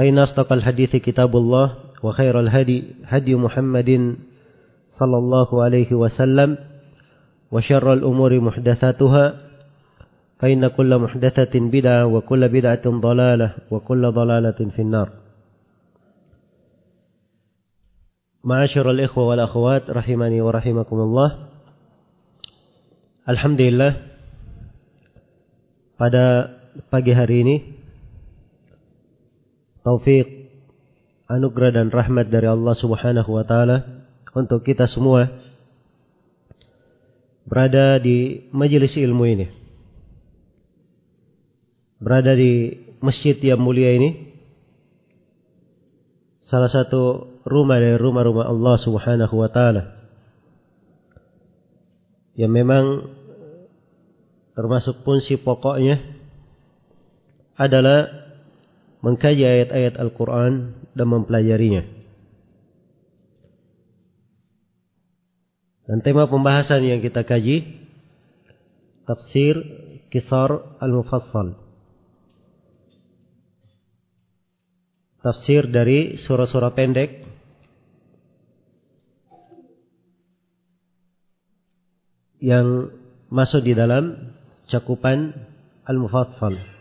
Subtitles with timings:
[0.00, 4.16] فإن أصدق الحديث كتاب الله وخير الهدي هدي محمد
[4.96, 6.58] صلى الله عليه وسلم
[7.52, 9.34] وشر الأمور محدثاتها
[10.40, 15.08] فإن كل محدثة بدعة وكل بدعة ضلالة وكل ضلالة في النار.
[18.44, 21.28] معاشر الإخوة والأخوات رحمني ورحمكم الله.
[23.28, 24.00] Alhamdulillah
[26.00, 26.56] pada
[26.88, 27.79] pagi hari ini
[29.80, 30.52] taufik
[31.30, 35.30] anugerah dan rahmat dari Allah Subhanahu wa taala untuk kita semua
[37.46, 39.46] berada di majelis ilmu ini.
[42.00, 44.30] Berada di masjid yang mulia ini.
[46.46, 49.98] Salah satu rumah dari rumah-rumah Allah Subhanahu wa taala.
[52.34, 52.84] Yang memang
[54.56, 56.00] termasuk fungsi pokoknya
[57.54, 58.19] adalah
[59.00, 61.82] mengkaji ayat-ayat Al-Quran dan mempelajarinya.
[65.90, 67.66] Dan tema pembahasan yang kita kaji
[69.10, 69.58] tafsir
[70.06, 71.58] kisar al-mufassal.
[75.20, 77.26] Tafsir dari surah-surah pendek
[82.40, 82.88] yang
[83.28, 84.32] masuk di dalam
[84.70, 85.34] cakupan
[85.84, 86.79] al-mufassal.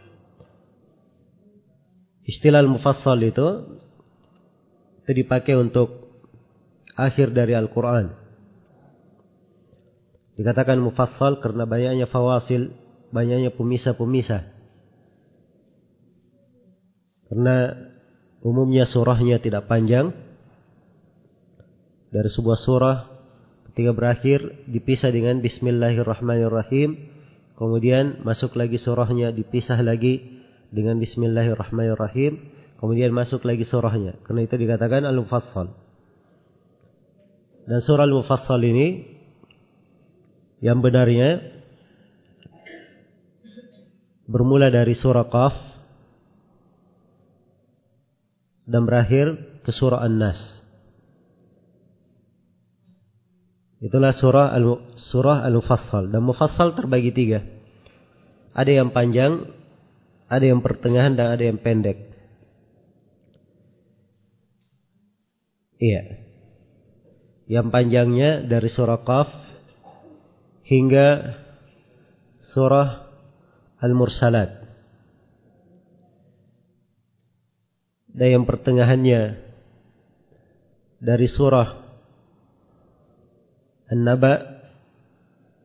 [2.30, 3.66] Istilah al-mufassal itu
[5.02, 6.14] itu dipakai untuk
[6.94, 8.14] akhir dari Al-Quran.
[10.38, 12.70] Dikatakan mufassal karena banyaknya fawasil,
[13.10, 14.46] banyaknya pemisah-pemisah.
[17.34, 17.74] Karena
[18.46, 20.14] umumnya surahnya tidak panjang.
[22.14, 22.98] Dari sebuah surah
[23.74, 27.10] ketika berakhir dipisah dengan Bismillahirrahmanirrahim.
[27.58, 30.39] Kemudian masuk lagi surahnya dipisah lagi
[30.70, 32.58] dengan Bismillahirrahmanirrahim.
[32.80, 34.16] Kemudian masuk lagi surahnya.
[34.24, 35.74] Karena itu dikatakan Al-Mufassal.
[37.68, 39.04] Dan surah Al-Mufassal ini
[40.64, 41.60] yang benarnya
[44.30, 45.56] bermula dari surah Qaf
[48.70, 49.34] dan berakhir
[49.66, 50.60] ke surah An-Nas.
[53.80, 57.40] Itulah surah al surah al-mufassal dan mufassal terbagi tiga.
[58.52, 59.48] Ada yang panjang,
[60.30, 62.06] ada yang pertengahan dan ada yang pendek.
[65.82, 66.22] Iya.
[67.50, 69.30] Yang panjangnya dari surah Qaf
[70.70, 71.34] hingga
[72.46, 73.10] surah
[73.82, 74.70] Al-Mursalat.
[78.14, 79.42] Dan yang pertengahannya
[81.02, 81.70] dari surah
[83.90, 84.60] An-Naba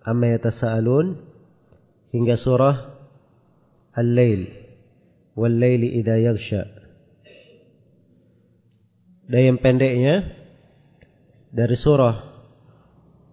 [0.05, 1.17] Amma yatasaalun
[2.13, 2.94] hingga surah
[3.95, 4.65] Al-Lail
[5.35, 6.63] Wal-Laili idza yaghsha.
[9.27, 10.31] Dan pendeknya
[11.51, 12.17] dari surah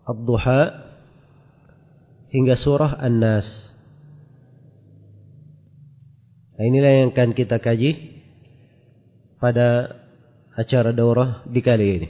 [0.07, 0.61] Ad-Duha
[2.33, 3.45] hingga surah An-Nas.
[6.57, 8.21] Nah, inilah yang akan kita kaji
[9.37, 9.99] pada
[10.55, 12.09] acara daurah di kali ini.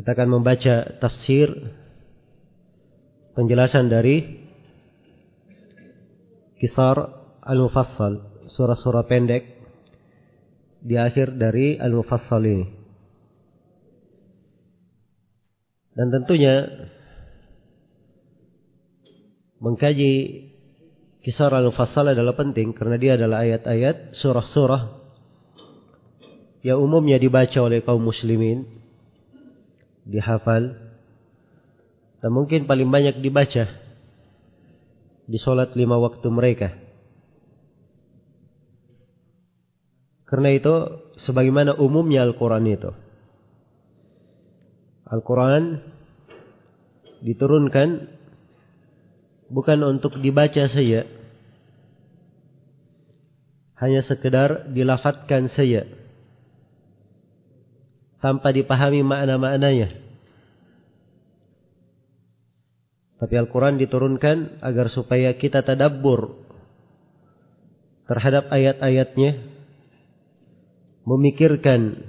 [0.00, 1.52] Kita akan membaca tafsir
[3.36, 4.39] penjelasan dari
[6.60, 6.96] kisar
[7.40, 9.42] al-mufassal surah-surah pendek
[10.80, 12.66] di akhir dari Al-Mufassal ini.
[15.94, 16.64] Dan tentunya
[19.60, 20.12] mengkaji
[21.20, 25.00] kisah Al-Mufassal adalah penting karena dia adalah ayat-ayat surah-surah
[26.60, 28.68] yang umumnya dibaca oleh kaum muslimin,
[30.04, 30.76] dihafal,
[32.20, 33.89] dan mungkin paling banyak dibaca
[35.30, 36.74] di sholat lima waktu mereka.
[40.26, 40.74] Karena itu,
[41.22, 42.90] sebagaimana umumnya Al-Quran itu.
[45.06, 45.82] Al-Quran
[47.22, 48.10] diturunkan
[49.50, 51.06] bukan untuk dibaca saja.
[53.78, 55.86] Hanya sekedar dilafatkan saja.
[58.18, 59.99] Tanpa dipahami makna-maknanya.
[63.20, 66.40] Tapi Al-Quran diturunkan agar supaya kita tadabbur
[68.08, 69.44] terhadap ayat-ayatnya
[71.04, 72.00] memikirkan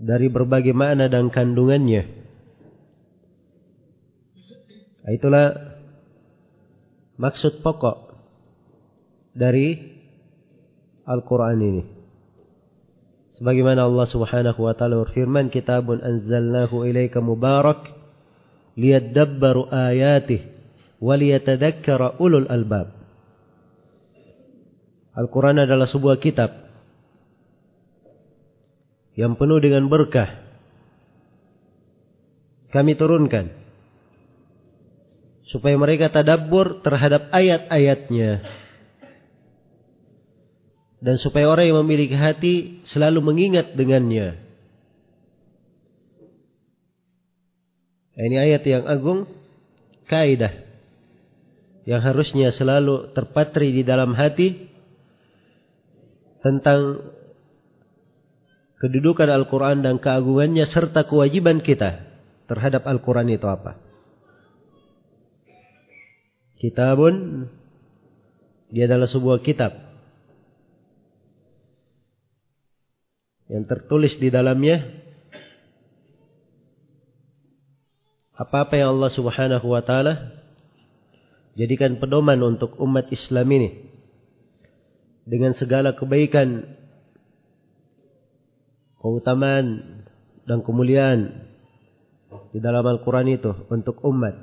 [0.00, 2.08] dari berbagai makna dan kandungannya.
[5.10, 5.76] Itulah
[7.18, 8.14] maksud pokok
[9.34, 9.98] dari
[11.04, 11.82] Al-Quran ini.
[13.34, 17.99] Sebagaimana Allah subhanahu wa ta'ala berfirman, Kitabun anzalnahu ilaika mubarak,
[18.74, 20.46] liyadabbaru ayatih,
[21.02, 22.92] waliyatadakkara ulul albab.
[25.16, 26.70] Al-Quran adalah sebuah kitab
[29.18, 30.48] yang penuh dengan berkah
[32.70, 33.50] kami turunkan
[35.50, 38.46] supaya mereka tadabbur terhadap ayat-ayatnya
[41.00, 44.49] dan supaya orang yang memiliki hati selalu mengingat dengannya.
[48.18, 49.30] Ini ayat yang agung,
[50.10, 50.70] kaidah
[51.88, 54.68] yang harusnya selalu terpatri di dalam hati
[56.44, 57.02] tentang
[58.80, 62.04] kedudukan Al-Quran dan keagungannya serta kewajiban kita
[62.48, 63.76] terhadap Al-Quran itu apa?
[66.60, 67.48] Kitabun
[68.70, 69.72] dia adalah sebuah kitab
[73.50, 74.84] yang tertulis di dalamnya
[78.40, 80.32] apa-apa yang Allah Subhanahu wa taala
[81.60, 83.70] jadikan pedoman untuk umat Islam ini
[85.28, 86.64] dengan segala kebaikan
[88.96, 89.66] keutamaan
[90.48, 91.50] dan kemuliaan
[92.50, 94.34] di dalam Al-Quran itu untuk umat.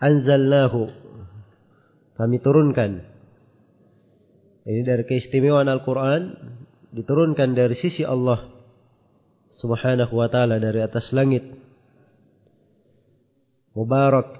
[0.00, 0.88] Anzalnahu.
[2.16, 3.00] Kami turunkan.
[4.68, 6.36] Ini dari keistimewaan Al-Quran.
[6.90, 8.50] Diturunkan dari sisi Allah.
[9.60, 11.44] Subhanahu wa ta'ala dari atas langit.
[13.80, 14.36] Mubarak.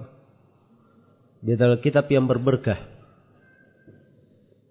[1.41, 2.77] Di dalam kitab yang berberkah.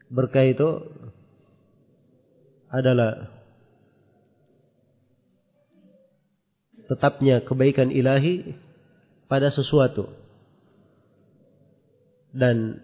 [0.06, 0.86] Berkah itu
[2.70, 3.34] adalah
[6.86, 8.54] tetapnya kebaikan ilahi
[9.26, 10.10] pada sesuatu
[12.30, 12.78] dan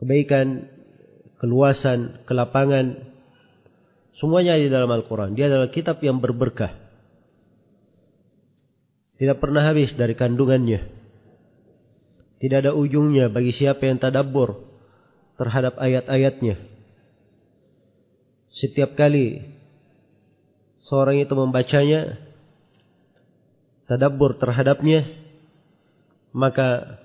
[0.00, 0.68] kebaikan,
[1.40, 3.08] keluasan, kelapangan
[4.20, 5.32] semuanya di dalam Al-Quran.
[5.32, 6.85] Dia adalah kitab yang berberkah.
[9.16, 10.92] Tidak pernah habis dari kandungannya.
[12.36, 14.60] Tidak ada ujungnya bagi siapa yang tadabbur
[15.40, 16.60] terhadap ayat-ayatnya.
[18.56, 19.40] Setiap kali
[20.84, 22.20] seorang itu membacanya,
[23.88, 25.08] tadabbur terhadapnya,
[26.36, 27.00] maka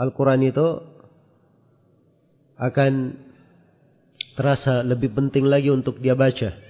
[0.00, 0.80] Al-Quran itu
[2.56, 3.20] akan
[4.36, 6.69] terasa lebih penting lagi untuk dia baca.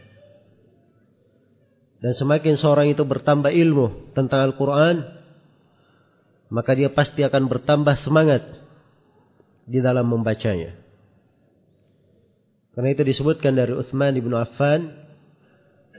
[2.00, 5.04] Dan semakin seorang itu bertambah ilmu tentang Al-Quran,
[6.48, 8.40] maka dia pasti akan bertambah semangat
[9.68, 10.80] di dalam membacanya.
[12.72, 14.96] Karena itu disebutkan dari Uthman ibn Affan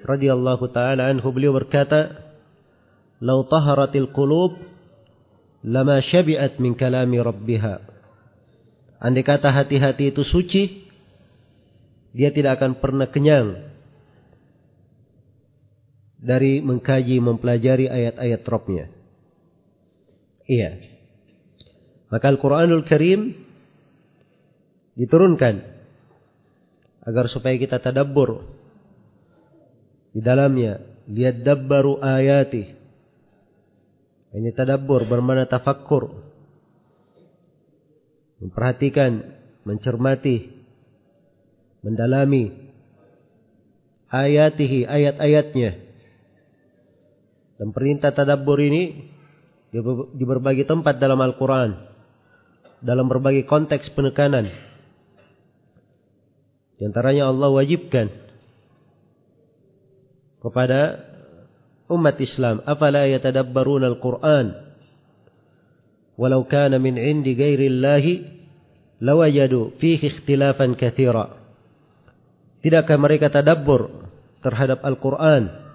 [0.01, 2.34] radhiyallahu taala anhu beliau berkata,
[3.22, 4.58] "Lau taharatil qulub
[5.62, 7.75] lama syabi'at min kalami rabbiha."
[8.98, 10.89] Andai kata hati-hati itu suci,
[12.17, 13.71] dia tidak akan pernah kenyang
[16.22, 18.86] dari mengkaji, mempelajari ayat-ayat Rabbnya.
[20.46, 20.72] Iya.
[22.13, 23.34] Maka Al-Quranul Karim
[24.94, 25.66] diturunkan
[27.01, 28.46] agar supaya kita tadabbur
[30.13, 32.68] di dalamnya lihat dabbaru ayati
[34.36, 36.12] ini tadabbur bermana tafakkur
[38.44, 39.24] memperhatikan
[39.63, 40.51] mencermati
[41.82, 42.54] mendalami
[44.12, 45.90] ayatihi ayat-ayatnya
[47.62, 49.13] dan perintah tadabbur ini
[50.18, 51.77] di berbagai tempat dalam Al-Quran
[52.82, 54.50] dalam berbagai konteks penekanan
[56.82, 58.10] Di antaranya Allah wajibkan
[60.41, 60.98] kepada
[61.94, 64.74] umat Islam, afala yatadabbaruna al-Qur'an
[66.18, 68.06] walau kana min 'indi ghairi Allah
[68.98, 71.38] lawajadu fihi ikhtilafan katsira.
[72.65, 74.10] Tidakkah mereka tadabbur
[74.41, 75.71] terhadap Al-Qur'an?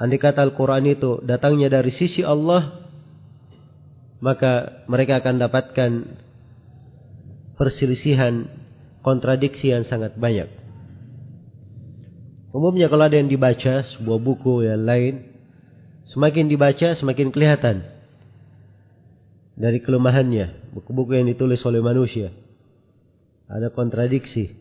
[0.00, 2.88] Andai kata Al-Quran itu datangnya dari sisi Allah,
[4.24, 5.90] maka mereka akan dapatkan
[7.60, 8.48] perselisihan,
[9.04, 10.48] kontradiksi yang sangat banyak.
[12.56, 15.14] Umumnya kalau ada yang dibaca sebuah buku yang lain,
[16.08, 17.84] semakin dibaca semakin kelihatan
[19.60, 20.72] dari kelemahannya.
[20.72, 22.32] Buku-buku yang ditulis oleh manusia
[23.50, 24.54] ada kontradiksi.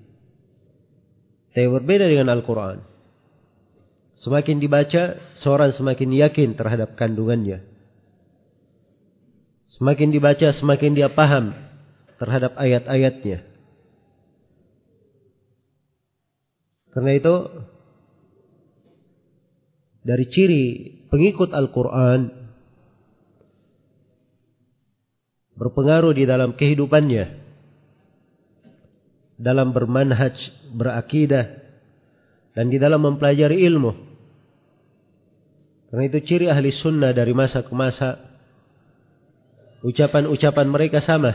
[1.53, 2.81] Tapi berbeda dengan Al-Quran.
[4.19, 7.63] Semakin dibaca, seorang semakin yakin terhadap kandungannya.
[9.79, 11.55] Semakin dibaca, semakin dia paham
[12.19, 13.47] terhadap ayat-ayatnya.
[16.91, 17.35] Karena itu,
[20.03, 20.65] dari ciri
[21.07, 22.27] pengikut Al-Quran,
[25.55, 27.39] berpengaruh di dalam kehidupannya,
[29.39, 30.35] dalam bermanhaj,
[30.75, 31.55] berakidah,
[32.51, 34.08] dan di dalam mempelajari ilmu.
[35.89, 38.21] Karena itu ciri ahli sunnah dari masa ke masa.
[39.81, 41.33] Ucapan-ucapan mereka sama.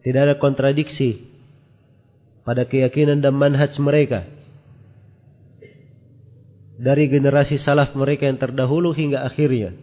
[0.00, 1.28] Tidak ada kontradiksi
[2.40, 4.24] pada keyakinan dan manhaj mereka.
[6.80, 9.76] Dari generasi salaf mereka yang terdahulu hingga akhirnya.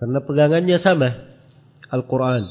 [0.00, 1.12] Karena pegangannya sama.
[1.92, 2.48] Al-Quran.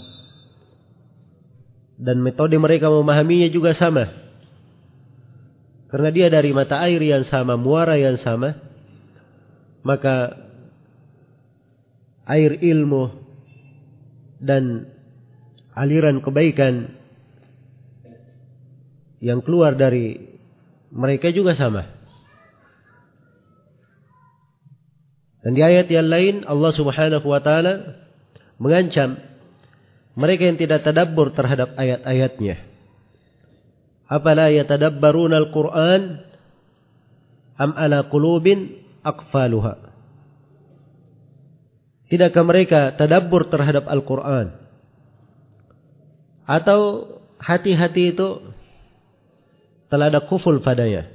[1.97, 4.28] Dan metode mereka memahaminya juga sama.
[5.89, 8.53] Karena dia dari mata air yang sama, muara yang sama,
[9.81, 10.37] maka
[12.29, 13.09] air ilmu
[14.37, 14.85] dan
[15.73, 16.93] aliran kebaikan
[19.17, 20.29] yang keluar dari
[20.93, 21.89] mereka juga sama.
[25.41, 27.97] Dan di ayat yang lain Allah Subhanahu wa taala
[28.61, 29.17] mengancam
[30.13, 32.68] mereka yang tidak tadabbur terhadap ayat-ayatnya.
[34.09, 36.25] Afala yatadabbaruna al-Qur'an
[37.61, 38.73] am ala qulubin
[39.05, 39.89] aqfaluha.
[42.09, 44.57] Tidakkah mereka tadabbur terhadap Al-Quran?
[46.49, 47.05] Atau
[47.37, 48.49] hati-hati itu
[49.93, 51.05] telah ada kuful padanya?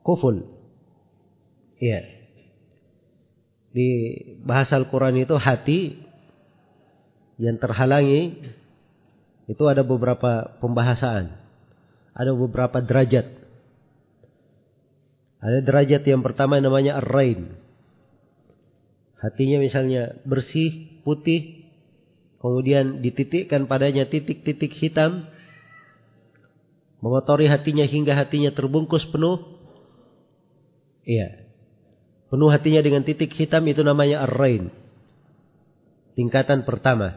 [0.00, 0.48] Kuful.
[1.76, 2.08] Iya.
[3.76, 3.88] Di
[4.40, 6.00] bahasa Al-Quran itu hati
[7.36, 8.32] yang terhalangi
[9.46, 11.30] itu ada beberapa pembahasan.
[12.16, 13.26] Ada beberapa derajat.
[15.38, 17.54] Ada derajat yang pertama namanya ar-rain.
[19.22, 21.70] Hatinya misalnya bersih, putih,
[22.42, 25.30] kemudian dititikkan padanya titik-titik hitam,
[26.98, 29.38] mengotori hatinya hingga hatinya terbungkus penuh.
[31.06, 31.46] Iya.
[32.26, 34.74] Penuh hatinya dengan titik hitam itu namanya ar-rain.
[36.18, 37.14] Tingkatan pertama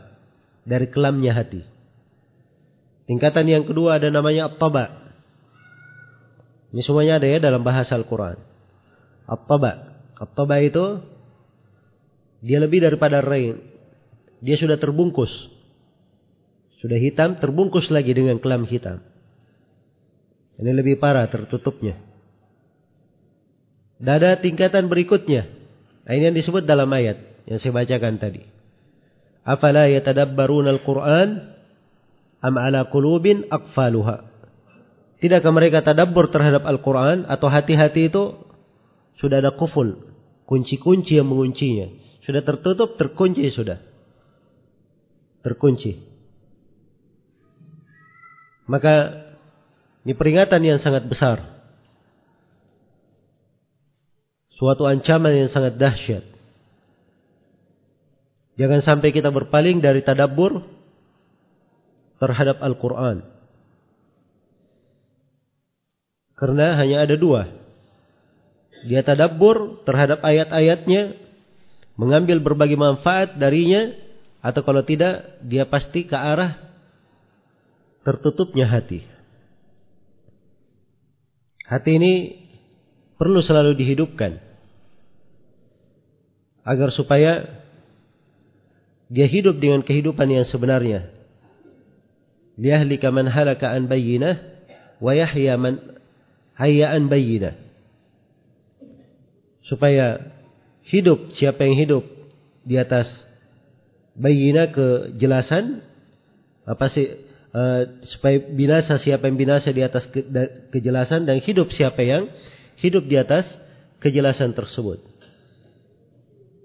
[0.67, 1.78] dari kelamnya hati.
[3.09, 5.09] Tingkatan yang kedua ada namanya at-taba.
[6.69, 8.37] Ini semuanya ada ya dalam bahasa Al-Quran.
[9.25, 9.97] At-taba.
[10.13, 11.01] At-taba itu
[12.45, 13.65] dia lebih daripada rain.
[14.45, 15.33] Dia sudah terbungkus.
[16.85, 19.01] Sudah hitam, terbungkus lagi dengan kelam hitam.
[20.61, 21.97] Ini lebih parah tertutupnya.
[23.97, 25.49] Dan ada tingkatan berikutnya.
[26.05, 27.17] Nah, ini yang disebut dalam ayat
[27.49, 28.45] yang saya bacakan tadi.
[29.43, 31.57] Afala yatadabbaruna al-Qur'an
[32.39, 34.27] am ala qulubin aqfaluha.
[35.19, 38.39] Tidakkah mereka tadabbur terhadap Al-Quran atau hati-hati itu
[39.19, 39.99] sudah ada kuful,
[40.47, 41.91] kunci-kunci yang menguncinya.
[42.23, 43.83] Sudah tertutup, terkunci sudah.
[45.43, 45.99] Terkunci.
[48.69, 49.25] Maka
[50.07, 51.43] ini peringatan yang sangat besar.
[54.55, 56.23] Suatu ancaman yang sangat dahsyat.
[58.59, 60.78] Jangan sampai kita berpaling dari tadabbur
[62.19, 63.23] terhadap Al-Quran.
[66.35, 67.51] Karena hanya ada dua.
[68.87, 71.19] Dia tadabbur terhadap ayat-ayatnya,
[71.99, 73.91] mengambil berbagai manfaat darinya,
[74.39, 76.55] atau kalau tidak, dia pasti ke arah
[78.07, 79.03] tertutupnya hati.
[81.67, 82.13] Hati ini
[83.19, 84.39] perlu selalu dihidupkan.
[86.63, 87.59] Agar supaya
[89.11, 91.18] dia hidup dengan kehidupan yang sebenarnya
[92.59, 94.35] man halaka an bayyinah
[94.99, 95.79] wa yahya man
[96.59, 97.55] hayya an bayyinah
[99.63, 100.33] supaya
[100.83, 102.03] hidup siapa yang hidup
[102.65, 103.07] di atas
[104.17, 105.85] bayyinah kejelasan
[106.67, 107.07] apa sih
[107.53, 112.29] uh, supaya binasa siapa yang binasa di atas ke, da, kejelasan dan hidup siapa yang
[112.81, 113.45] hidup di atas
[113.99, 115.01] kejelasan tersebut.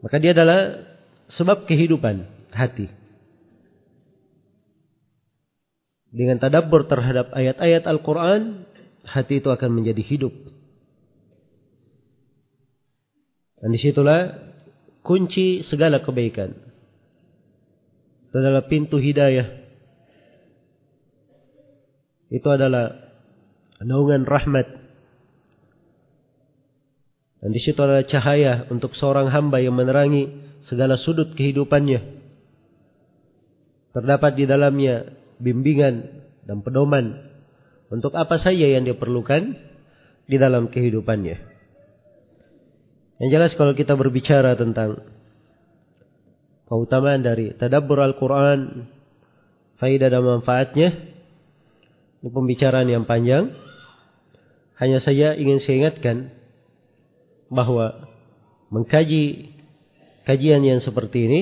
[0.05, 0.85] Maka dia adalah
[1.33, 2.87] sebab kehidupan hati.
[6.15, 8.63] Dengan tadabbur terhadap ayat-ayat Al-Quran,
[9.03, 10.31] hati itu akan menjadi hidup.
[13.59, 14.31] Dan di situlah
[15.03, 16.55] kunci segala kebaikan.
[18.31, 19.59] Itu adalah pintu hidayah.
[22.31, 23.11] Itu adalah
[23.83, 24.71] naungan rahmat.
[27.43, 30.31] Dan di situ adalah cahaya untuk seorang hamba yang menerangi
[30.63, 32.23] segala sudut kehidupannya.
[33.91, 37.21] Terdapat di dalamnya bimbingan dan pedoman
[37.93, 39.55] untuk apa saja yang dia perlukan
[40.25, 41.37] di dalam kehidupannya.
[43.21, 45.05] Yang jelas kalau kita berbicara tentang
[46.67, 48.89] keutamaan dari tadabbur Al-Quran,
[49.79, 50.89] faidah dan manfaatnya,
[52.25, 53.53] ini pembicaraan yang panjang.
[54.75, 56.35] Hanya saja ingin saya ingatkan
[57.47, 58.11] bahwa
[58.75, 59.55] mengkaji
[60.27, 61.41] kajian yang seperti ini,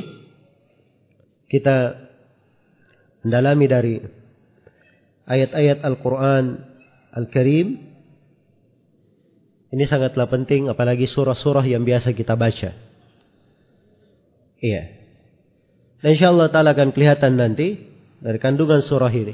[1.49, 2.02] kita
[3.23, 3.95] mendalami dari
[5.27, 6.45] ayat-ayat Al-Quran
[7.13, 7.93] Al-Karim
[9.73, 12.77] ini sangatlah penting apalagi surah-surah yang biasa kita baca.
[14.61, 14.83] Iya.
[16.05, 17.81] Dan insya Allah ta'ala akan kelihatan nanti
[18.21, 19.33] dari kandungan surah ini.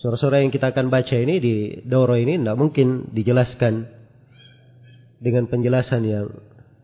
[0.00, 3.84] Surah-surah yang kita akan baca ini di Doro ini tidak mungkin dijelaskan
[5.20, 6.30] dengan penjelasan yang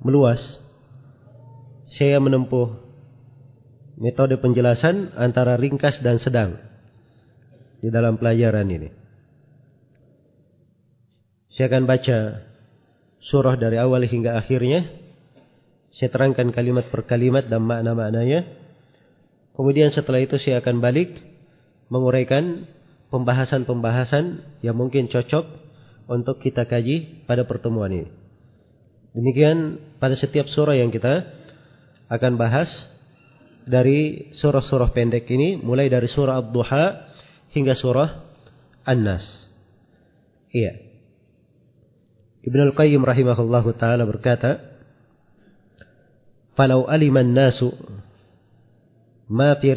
[0.05, 0.43] meluas.
[1.97, 2.82] Saya menempuh
[4.03, 6.59] metode penjelasan antara ringkas dan sedang
[7.79, 8.91] di dalam pelajaran ini.
[11.55, 12.19] Saya akan baca
[13.23, 14.91] surah dari awal hingga akhirnya.
[15.95, 18.43] Saya terangkan kalimat per kalimat dan makna-maknanya.
[19.55, 21.23] Kemudian setelah itu saya akan balik
[21.93, 22.67] menguraikan
[23.13, 25.45] pembahasan-pembahasan yang mungkin cocok
[26.09, 28.09] untuk kita kaji pada pertemuan ini.
[29.13, 31.29] Demikian pada setiap surah yang kita
[32.09, 32.69] akan bahas
[33.67, 36.85] dari surah-surah pendek ini mulai dari surah Ad-Duha
[37.55, 38.09] hingga surah
[38.83, 39.27] An-Nas.
[40.53, 40.83] Iya.
[42.43, 44.59] Ibn Al-Qayyim rahimahullahu taala berkata,
[46.59, 47.71] "Falau alima an-nasu
[49.31, 49.71] ma fi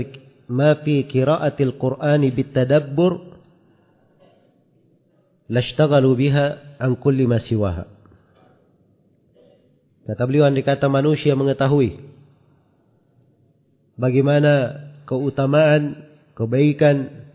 [0.49, 3.37] ma fi qira'atil Qur'ani bitadabbur
[5.45, 6.45] lashtaghalu biha
[6.81, 7.85] an kulli ma siwaha."
[10.05, 12.14] Kata beliau andai kata manusia mengetahui
[13.99, 17.27] bagaimana keutamaan, kebaikan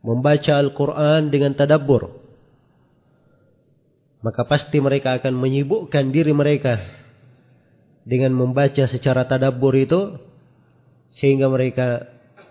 [0.00, 2.18] membaca Al-Quran dengan tadabbur.
[4.20, 6.76] Maka pasti mereka akan menyibukkan diri mereka
[8.04, 10.20] dengan membaca secara tadabbur itu
[11.16, 12.08] sehingga mereka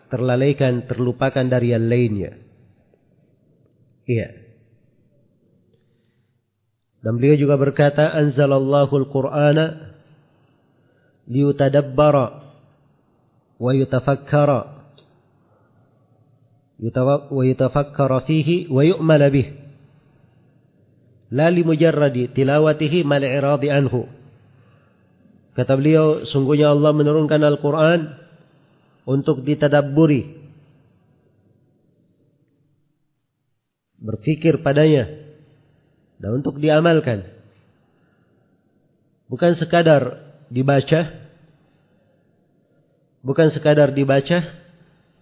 [0.10, 2.34] terlalaikan, terlupakan dari yang lainnya.
[4.10, 4.30] Iya.
[7.00, 9.96] Dan beliau juga berkata, Anzalallahu Al-Qur'ana
[11.30, 12.49] liyutadabbara
[13.61, 14.51] ويتفكر
[17.31, 19.47] ويتفكر فيه ويؤمل به
[21.31, 23.95] لا لمجرد تلاوته ما الإعراض عنه
[25.55, 28.11] Kata beliau, sungguhnya Allah menurunkan Al-Quran
[29.07, 30.35] untuk ditadabburi.
[34.03, 35.07] Berfikir padanya.
[36.19, 37.23] Dan untuk diamalkan.
[39.31, 41.15] Bukan sekadar dibaca
[43.24, 44.40] bukan sekadar dibaca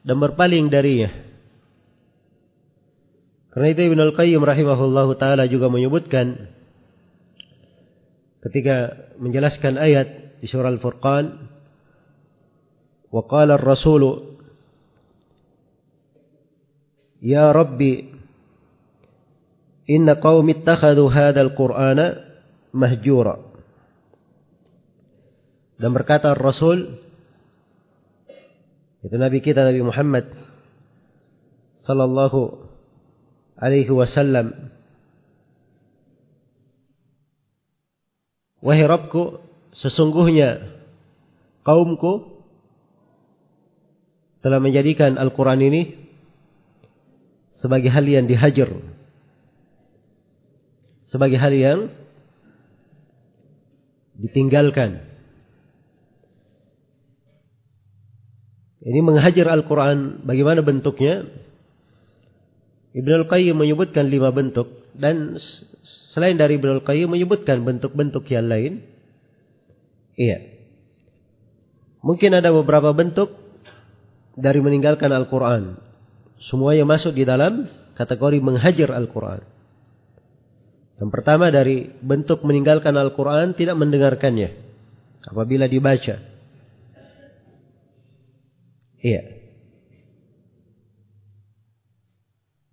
[0.05, 1.11] dan berpaling darinya.
[3.51, 6.53] Karena itu Ibn Al-Qayyim rahimahullahu taala juga menyebutkan
[8.45, 11.25] ketika menjelaskan ayat di surah Al-Furqan
[13.09, 14.35] wa qala ar-rasul
[17.17, 18.13] Ya Rabbi
[19.89, 22.13] inna qaumi ittakhadhu hadzal qur'ana
[22.77, 23.41] mahjura
[25.81, 27.06] dan berkata Rasul
[29.05, 30.25] itu Nabi kita Nabi Muhammad
[31.85, 32.67] sallallahu
[33.57, 34.73] alaihi wasallam.
[38.57, 39.39] Wahai Rabbku,
[39.77, 40.81] sesungguhnya
[41.61, 42.41] kaumku
[44.41, 45.81] telah menjadikan Al-Quran ini
[47.57, 48.69] sebagai hal yang dihajar.
[51.07, 51.79] Sebagai hal yang
[54.17, 55.05] ditinggalkan.
[58.87, 60.23] Ini menghajar Al-Quran.
[60.23, 61.27] Bagaimana bentuknya?
[62.95, 64.87] Ibn Al-Qayyim menyebutkan lima bentuk.
[64.95, 65.35] Dan
[66.15, 68.73] selain dari Ibn Al-Qayyim menyebutkan bentuk-bentuk yang lain.
[70.15, 70.39] Iya.
[71.99, 73.35] Mungkin ada beberapa bentuk
[74.39, 75.75] dari meninggalkan Al-Quran.
[76.47, 77.67] Semuanya masuk di dalam
[77.99, 79.43] kategori menghajar Al-Quran.
[80.97, 84.55] Yang pertama dari bentuk meninggalkan Al-Quran tidak mendengarkannya.
[85.27, 86.36] Apabila dibaca.
[89.01, 89.21] Iya.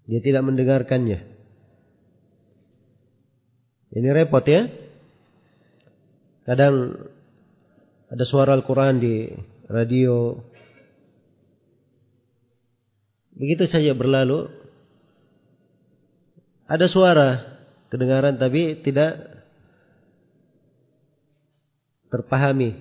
[0.05, 1.21] Dia tidak mendengarkannya.
[3.95, 4.69] Ini repot ya.
[6.45, 7.09] Kadang
[8.13, 9.33] ada suara Al-Quran di
[9.71, 10.45] radio.
[13.33, 14.51] Begitu saja berlalu.
[16.69, 17.29] Ada suara
[17.89, 19.41] kedengaran tapi tidak
[22.13, 22.77] terpahami.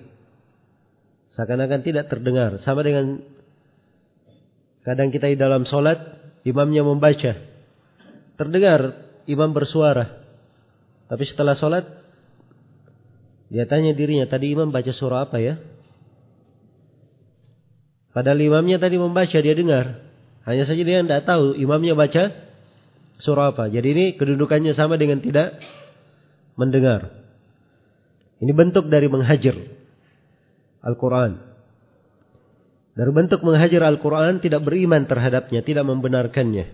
[1.34, 2.62] Seakan-akan tidak terdengar.
[2.62, 3.33] Sama dengan
[4.84, 5.98] kadang kita di dalam solat,
[6.44, 7.32] imamnya membaca.
[8.36, 8.80] Terdengar
[9.24, 10.22] imam bersuara.
[11.08, 11.84] Tapi setelah solat,
[13.48, 15.56] dia tanya dirinya, tadi imam baca surah apa ya?
[18.14, 20.04] Padahal imamnya tadi membaca, dia dengar.
[20.44, 22.30] Hanya saja dia tidak tahu imamnya baca
[23.24, 23.72] surah apa.
[23.72, 25.56] Jadi ini kedudukannya sama dengan tidak
[26.54, 27.10] mendengar.
[28.44, 29.56] Ini bentuk dari menghajar
[30.84, 31.53] Al-Quran.
[32.94, 36.70] Dari bentuk menghajar Al-Quran tidak beriman terhadapnya, tidak membenarkannya.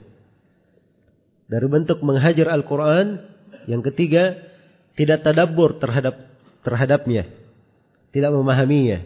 [1.49, 3.25] Dari bentuk menghajar Al-Quran,
[3.65, 4.37] yang ketiga,
[5.01, 6.29] tidak tadabbur terhadap
[6.61, 7.25] terhadapnya,
[8.13, 9.01] tidak memahaminya.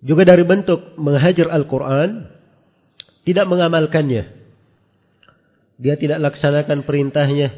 [0.00, 2.28] Juga dari bentuk menghajar Al-Quran,
[3.24, 4.39] tidak mengamalkannya.
[5.80, 7.48] Dia tidak laksanakan perintahnya.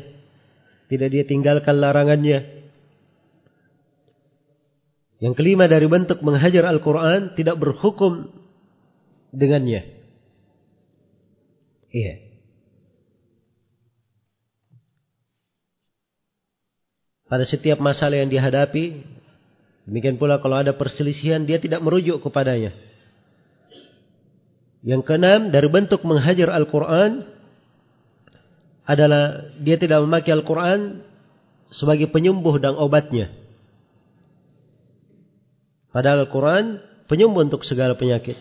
[0.87, 2.63] Tidak dia tinggalkan larangannya.
[5.19, 8.31] Yang kelima dari bentuk menghajar Al-Quran, tidak berhukum
[9.35, 9.87] dengannya.
[11.91, 12.15] Iya.
[17.27, 19.13] Pada setiap masalah yang dihadapi,
[19.83, 22.71] Demikian pula kalau ada perselisihan dia tidak merujuk kepadanya.
[24.83, 27.27] Yang keenam dari bentuk menghajar Al-Quran
[28.83, 31.07] adalah dia tidak memakai Al-Quran
[31.71, 33.31] sebagai penyembuh dan obatnya.
[35.93, 38.37] Padahal Al-Quran penyembuh untuk segala penyakit.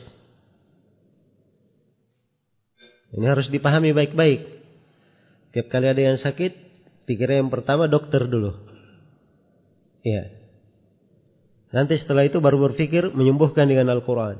[3.12, 4.42] Ini harus dipahami baik-baik.
[5.52, 6.56] Tiap kali ada yang sakit,
[7.04, 8.56] pikirnya yang pertama dokter dulu.
[10.02, 10.32] Iya.
[11.76, 14.40] Nanti setelah itu baru berpikir menyembuhkan dengan Al-Quran.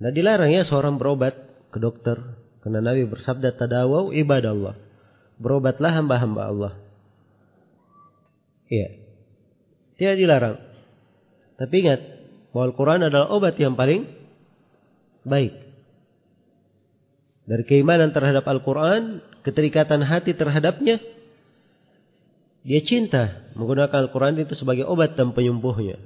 [0.00, 1.36] Nah dilarang ya seorang berobat
[1.68, 2.39] ke dokter.
[2.60, 4.74] Karena Nabi bersabda tadawau ibadah Allah.
[5.40, 6.72] Berobatlah hamba-hamba Allah.
[8.68, 9.00] Iya.
[9.96, 10.60] Tidak dilarang.
[11.56, 12.00] Tapi ingat
[12.52, 14.04] bahwa Al-Quran adalah obat yang paling
[15.24, 15.52] baik.
[17.48, 21.02] Dari keimanan terhadap Al-Quran, keterikatan hati terhadapnya,
[22.60, 25.96] dia cinta menggunakan Al-Quran itu sebagai obat dan penyembuhnya.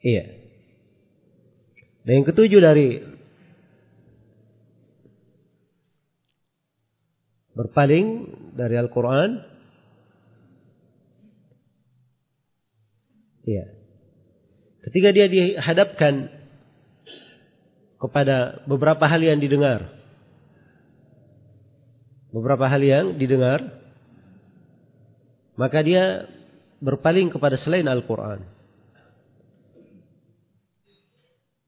[0.00, 0.24] Iya.
[2.08, 3.17] Dan yang ketujuh dari
[7.58, 8.06] berpaling
[8.54, 9.42] dari Al-Quran.
[13.42, 13.66] Iya.
[14.86, 16.30] Ketika dia dihadapkan
[17.98, 19.90] kepada beberapa hal yang didengar.
[22.30, 23.78] Beberapa hal yang didengar
[25.58, 26.30] maka dia
[26.78, 28.46] berpaling kepada selain Al-Quran.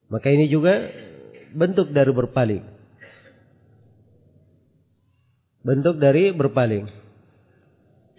[0.07, 0.87] Maka ini juga
[1.51, 2.80] bentuk dari berpaling.
[5.61, 6.89] Bentuk dari berpaling.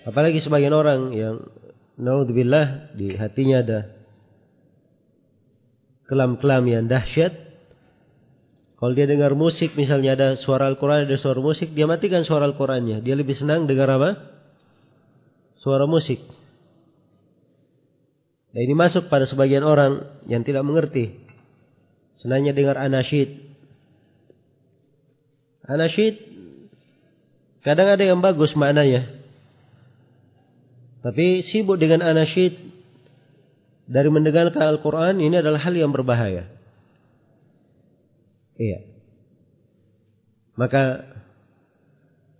[0.06, 1.36] Apalagi sebagian orang yang
[1.98, 3.80] naudzubillah di hatinya ada
[6.10, 7.34] kelam-kelam yang dahsyat.
[8.82, 13.06] Kalau dia dengar musik misalnya ada suara Al-Quran, ada suara musik, dia matikan suara Al-Qurannya.
[13.06, 14.32] Dia lebih senang dengar apa?
[15.62, 16.18] suara musik.
[18.52, 21.22] Dan ini masuk pada sebagian orang yang tidak mengerti.
[22.20, 23.54] Senangnya dengar anasyid.
[25.70, 26.31] Anasyid
[27.62, 29.21] kadang ada yang bagus maknanya.
[31.02, 32.54] Tapi sibuk dengan anasyid
[33.89, 36.45] dari mendengarkan Al-Quran ini adalah hal yang berbahaya.
[38.62, 38.86] Iya.
[40.54, 41.10] Maka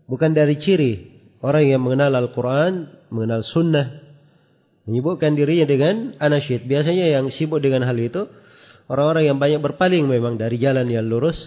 [0.06, 1.10] bukan dari ciri
[1.42, 3.98] orang yang mengenal Al-Quran mengenal sunnah,
[4.86, 6.70] menyibukkan dirinya dengan anasyid.
[6.70, 8.30] Biasanya yang sibuk dengan hal itu
[8.86, 11.38] orang-orang yang banyak berpaling memang dari jalan yang lurus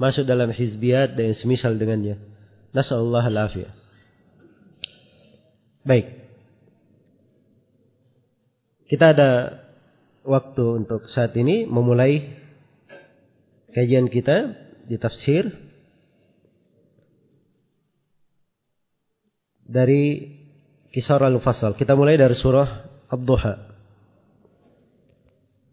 [0.00, 2.35] masuk dalam hizbiyat dan semisal dengannya.
[2.76, 3.72] Nasallallahu alafiyah.
[5.88, 6.06] Baik.
[8.92, 9.30] Kita ada
[10.26, 12.36] waktu untuk saat ini memulai
[13.72, 14.52] kajian kita
[14.84, 15.48] di tafsir
[19.64, 20.36] dari
[20.92, 21.74] kisah al-mufassal.
[21.74, 22.68] Kita mulai dari surah
[23.10, 23.54] Ad-Duha.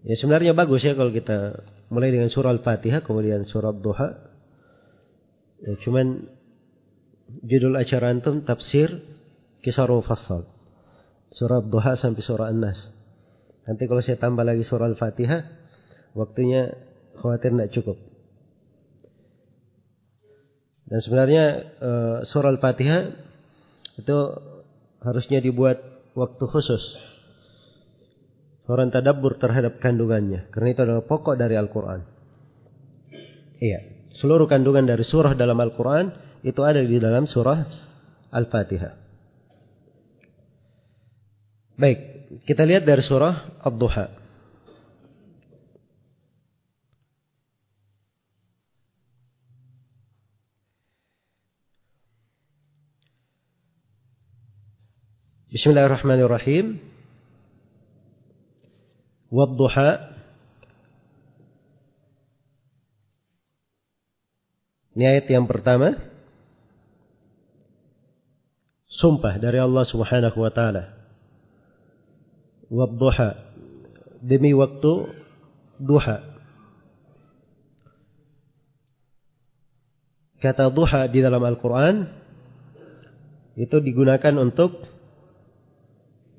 [0.03, 4.09] Ya sebenarnya bagus ya kalau kita mulai dengan surah Al-Fatihah kemudian surah Ad-Duha.
[5.63, 6.27] Ya, cuman
[7.41, 9.01] judul acara antum tafsir
[9.65, 10.45] kisah al-mufassal.
[11.33, 12.77] Surah Ad-Duha sampai surah An-Nas.
[13.65, 15.41] Nanti kalau saya tambah lagi surah Al-Fatihah,
[16.13, 16.69] waktunya
[17.17, 17.97] khawatir tidak cukup.
[20.85, 21.45] Dan sebenarnya
[21.81, 23.01] uh, surah Al-Fatihah
[23.97, 24.17] itu
[25.01, 25.81] harusnya dibuat
[26.13, 26.83] waktu khusus.
[28.69, 30.47] Orang tadabbur terhadap kandungannya.
[30.53, 31.99] Karena itu adalah pokok dari Al-Quran.
[33.59, 33.79] Iya.
[34.21, 37.63] Seluruh kandungan dari surah dalam Al-Quran itu ada di dalam surah
[38.35, 38.93] Al-Fatihah.
[41.79, 41.99] Baik.
[42.43, 44.23] Kita lihat dari surah Ad-Duha.
[55.53, 56.81] Bismillahirrahmanirrahim.
[59.29, 60.17] Wadduha.
[64.97, 66.12] Ini ayat yang pertama.
[69.03, 70.95] Sumpah dari Allah Subhanahu wa taala.
[72.71, 73.35] Wadduha.
[74.23, 75.11] Demi waktu
[75.75, 76.23] duha.
[80.39, 82.07] Kata duha di dalam Al-Quran
[83.59, 84.87] itu digunakan untuk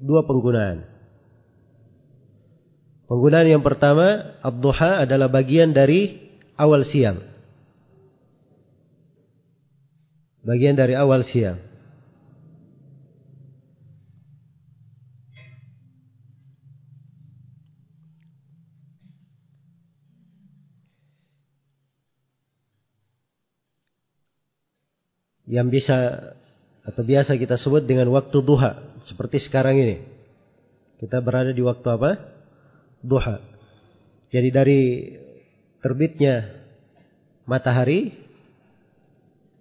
[0.01, 0.89] dua penggunaan.
[3.05, 6.17] Penggunaan yang pertama, ad-duha adalah bagian dari
[6.57, 7.21] awal siang.
[10.41, 11.74] Bagian dari awal siang.
[25.45, 25.97] Yang bisa
[26.85, 28.81] atau biasa kita sebut dengan waktu duha.
[29.09, 29.97] Seperti sekarang ini.
[31.01, 32.11] Kita berada di waktu apa?
[33.05, 33.41] Duha.
[34.33, 34.81] Jadi dari
[35.85, 36.65] terbitnya
[37.45, 38.17] matahari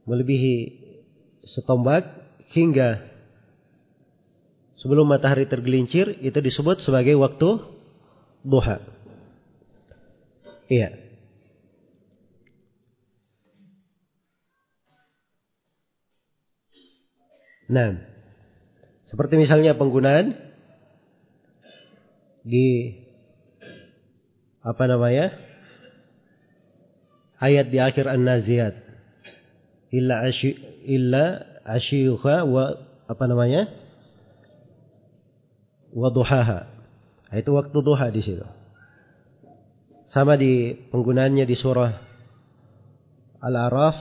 [0.08, 0.56] melebihi
[1.44, 2.08] setombak
[2.56, 3.04] hingga
[4.80, 7.60] sebelum matahari tergelincir itu disebut sebagai waktu
[8.44, 8.80] duha.
[10.72, 11.03] Iya.
[17.74, 17.98] Nah,
[19.10, 20.38] seperti misalnya penggunaan
[22.46, 22.94] di
[24.62, 25.34] apa namanya?
[27.42, 28.78] Ayat di akhir An-Naziyat.
[29.90, 30.54] Illa asy
[30.86, 32.78] illa asyuha wa
[33.10, 33.74] apa namanya?
[35.98, 36.70] Wa duhaha.
[37.34, 38.46] Nah, itu waktu duha di situ.
[40.14, 41.94] Sama di penggunaannya di surah
[43.42, 43.98] Al-A'raf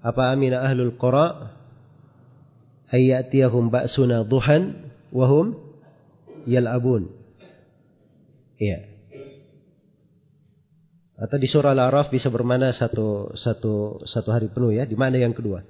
[0.00, 1.57] apa amina ahlul qura
[2.92, 5.56] ayyatiyahum ba'suna duhan wahum
[6.48, 7.12] yal'abun.
[8.58, 8.88] Iya.
[11.18, 14.86] Atau di surah Al-Araf bisa bermana satu satu satu hari penuh ya.
[14.86, 15.66] Di mana yang kedua?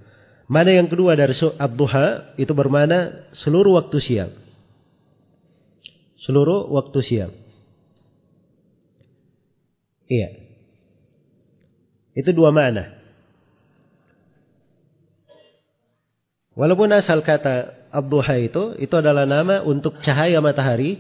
[0.48, 4.32] Mana yang kedua dari Abduha itu bermana seluruh waktu siang.
[6.24, 7.32] Seluruh waktu siang.
[10.08, 10.28] Iya.
[12.16, 12.97] Itu dua mana.
[16.58, 20.98] Walaupun asal kata Abduha itu, itu adalah nama untuk cahaya matahari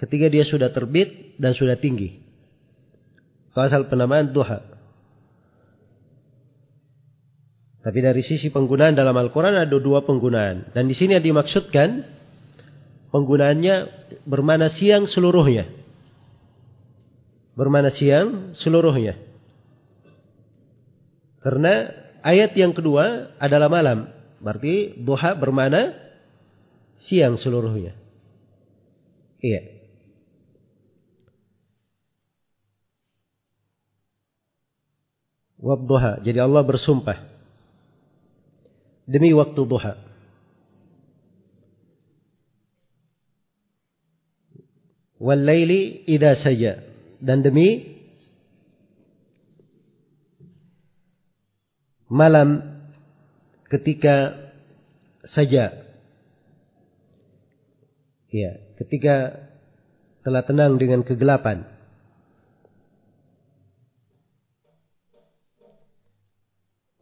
[0.00, 2.16] ketika dia sudah terbit dan sudah tinggi.
[3.52, 4.64] Itu asal penamaan duha.
[7.84, 10.72] Tapi dari sisi penggunaan dalam Al-Quran ada dua penggunaan.
[10.72, 12.08] Dan di sini yang dimaksudkan
[13.12, 13.74] penggunaannya
[14.24, 15.68] bermana siang seluruhnya.
[17.52, 19.20] Bermana siang seluruhnya.
[21.44, 21.92] Karena
[22.24, 24.21] ayat yang kedua adalah malam.
[24.42, 25.94] Berarti duha bermana
[26.98, 27.94] siang seluruhnya.
[29.38, 29.62] Iya.
[35.62, 36.26] Wabduha.
[36.26, 37.22] Jadi Allah bersumpah.
[39.06, 39.94] Demi waktu duha.
[45.22, 46.82] Walaili idha saja.
[47.22, 47.94] Dan demi
[52.10, 52.71] malam
[53.72, 54.36] ketika
[55.24, 55.72] saja.
[58.32, 59.40] Ya ketika
[60.20, 61.64] telah tenang dengan kegelapan.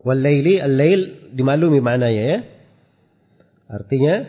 [0.00, 2.38] Walaili al-lail dimaklumi maknanya ya.
[3.68, 4.24] Artinya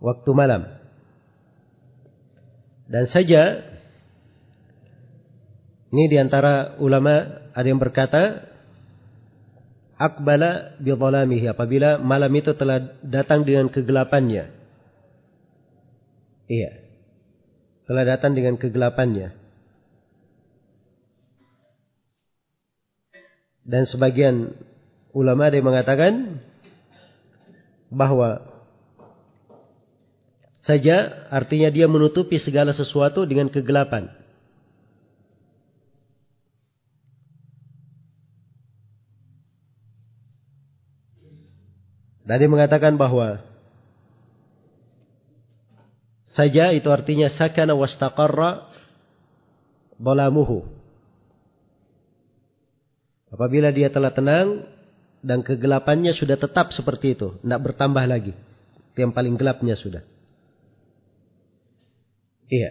[0.00, 0.62] waktu malam.
[2.86, 3.60] Dan saja
[5.92, 8.45] ini di antara ulama ada yang berkata
[9.96, 10.92] akbala bi
[11.48, 14.52] apabila malam itu telah datang dengan kegelapannya.
[16.46, 16.70] Iya.
[17.88, 19.34] Telah datang dengan kegelapannya.
[23.66, 24.54] Dan sebagian
[25.10, 26.38] ulama ada yang mengatakan
[27.90, 28.46] bahwa
[30.62, 34.10] saja artinya dia menutupi segala sesuatu dengan kegelapan.
[42.26, 43.38] Dan dia mengatakan bahwa
[46.34, 48.66] saja itu artinya sakana wastaqarra
[49.96, 50.66] balamuhu.
[53.30, 54.66] Apabila dia telah tenang
[55.22, 58.34] dan kegelapannya sudah tetap seperti itu, tidak bertambah lagi.
[58.98, 60.02] Yang paling gelapnya sudah.
[62.46, 62.70] Iya.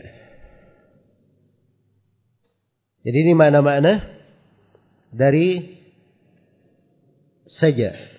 [3.06, 4.02] Jadi ini mana-mana
[5.14, 5.78] dari
[7.46, 8.15] saja.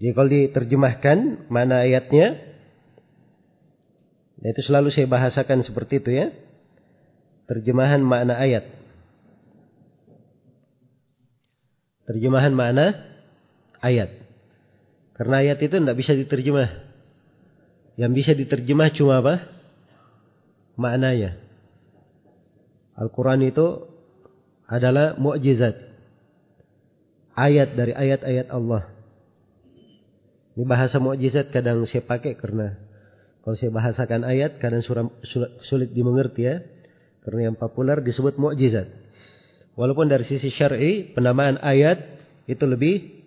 [0.00, 2.40] Jadi kalau diterjemahkan mana ayatnya,
[4.40, 6.32] nah itu selalu saya bahasakan seperti itu ya.
[7.44, 8.64] Terjemahan makna ayat.
[12.08, 12.96] Terjemahan makna
[13.84, 14.08] ayat.
[15.20, 16.80] Karena ayat itu tidak bisa diterjemah.
[18.00, 19.52] Yang bisa diterjemah cuma apa?
[20.80, 21.36] Maknanya.
[22.96, 23.84] Al-Quran itu
[24.64, 25.76] adalah mukjizat.
[27.36, 28.99] Ayat dari ayat-ayat Allah.
[30.60, 32.76] Ini bahasa mukjizat kadang saya pakai karena
[33.40, 34.84] kalau saya bahasakan ayat kadang
[35.64, 36.60] sulit dimengerti ya.
[37.24, 38.84] Karena yang populer disebut mukjizat.
[39.72, 42.04] Walaupun dari sisi syar'i penamaan ayat
[42.44, 43.24] itu lebih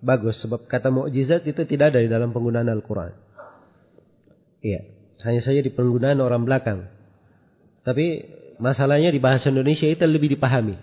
[0.00, 3.12] bagus sebab kata mukjizat itu tidak ada di dalam penggunaan Al-Qur'an.
[4.64, 4.80] Iya,
[5.20, 6.88] hanya saja di penggunaan orang belakang.
[7.84, 8.24] Tapi
[8.56, 10.80] masalahnya di bahasa Indonesia itu lebih dipahami.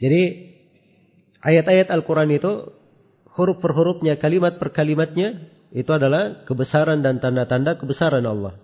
[0.00, 0.49] Jadi
[1.44, 2.72] ayat-ayat Al-Quran itu
[3.36, 8.58] huruf per hurufnya, kalimat per kalimatnya itu adalah kebesaran dan tanda-tanda kebesaran Allah.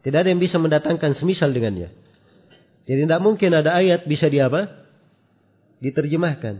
[0.00, 1.92] Tidak ada yang bisa mendatangkan semisal dengannya.
[2.88, 4.66] Jadi tidak mungkin ada ayat bisa di apa?
[5.78, 6.54] Diterjemahkan.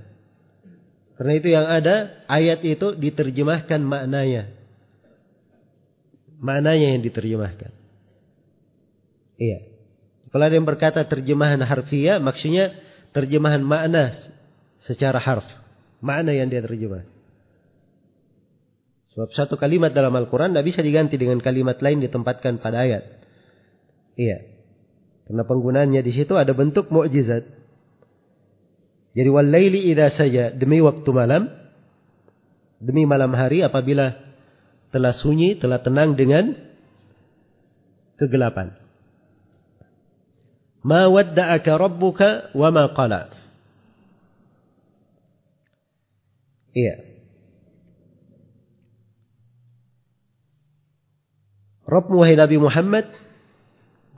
[1.16, 4.52] Karena itu yang ada ayat itu diterjemahkan maknanya.
[6.40, 7.72] Maknanya yang diterjemahkan.
[9.36, 9.58] Iya.
[10.30, 12.72] Kalau ada yang berkata terjemahan harfiah, maksudnya
[13.10, 14.30] terjemahan makna
[14.84, 15.44] secara harf.
[16.00, 17.04] Mana yang dia terjemah.
[19.12, 23.04] Sebab satu kalimat dalam Al-Quran tidak bisa diganti dengan kalimat lain ditempatkan pada ayat.
[24.16, 24.46] Iya.
[25.26, 27.44] Karena penggunaannya di situ ada bentuk mukjizat.
[29.10, 31.50] Jadi walaili idza saja demi waktu malam
[32.78, 34.14] demi malam hari apabila
[34.90, 36.54] telah sunyi, telah tenang dengan
[38.18, 38.74] kegelapan.
[40.80, 43.39] Ma wadda'aka rabbuka wa ma qala.
[46.70, 47.02] Iya.
[51.90, 53.10] Rabbmu wahai Nabi Muhammad,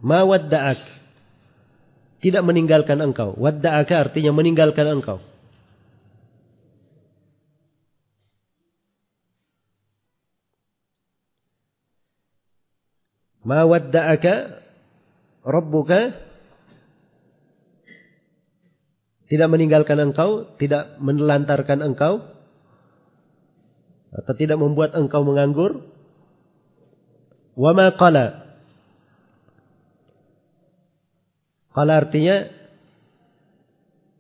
[0.05, 0.81] ma wadda'ak.
[2.21, 3.33] Tidak meninggalkan engkau.
[3.41, 5.19] Wadda'aka artinya meninggalkan engkau.
[13.43, 14.63] Ma wadda'aka
[15.43, 16.15] Rabbuka
[19.27, 22.23] tidak meninggalkan engkau, tidak menelantarkan engkau,
[24.13, 25.89] atau tidak membuat engkau menganggur.
[27.57, 28.57] Wa ma qala.
[31.73, 32.53] Qala artinya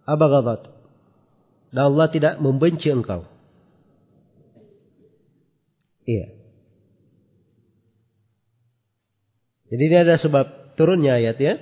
[0.09, 0.73] abaghadat.
[1.73, 3.29] Dan Allah tidak membenci engkau.
[6.09, 6.37] Iya.
[9.73, 11.55] Jadi ini ada sebab turunnya ayat ya.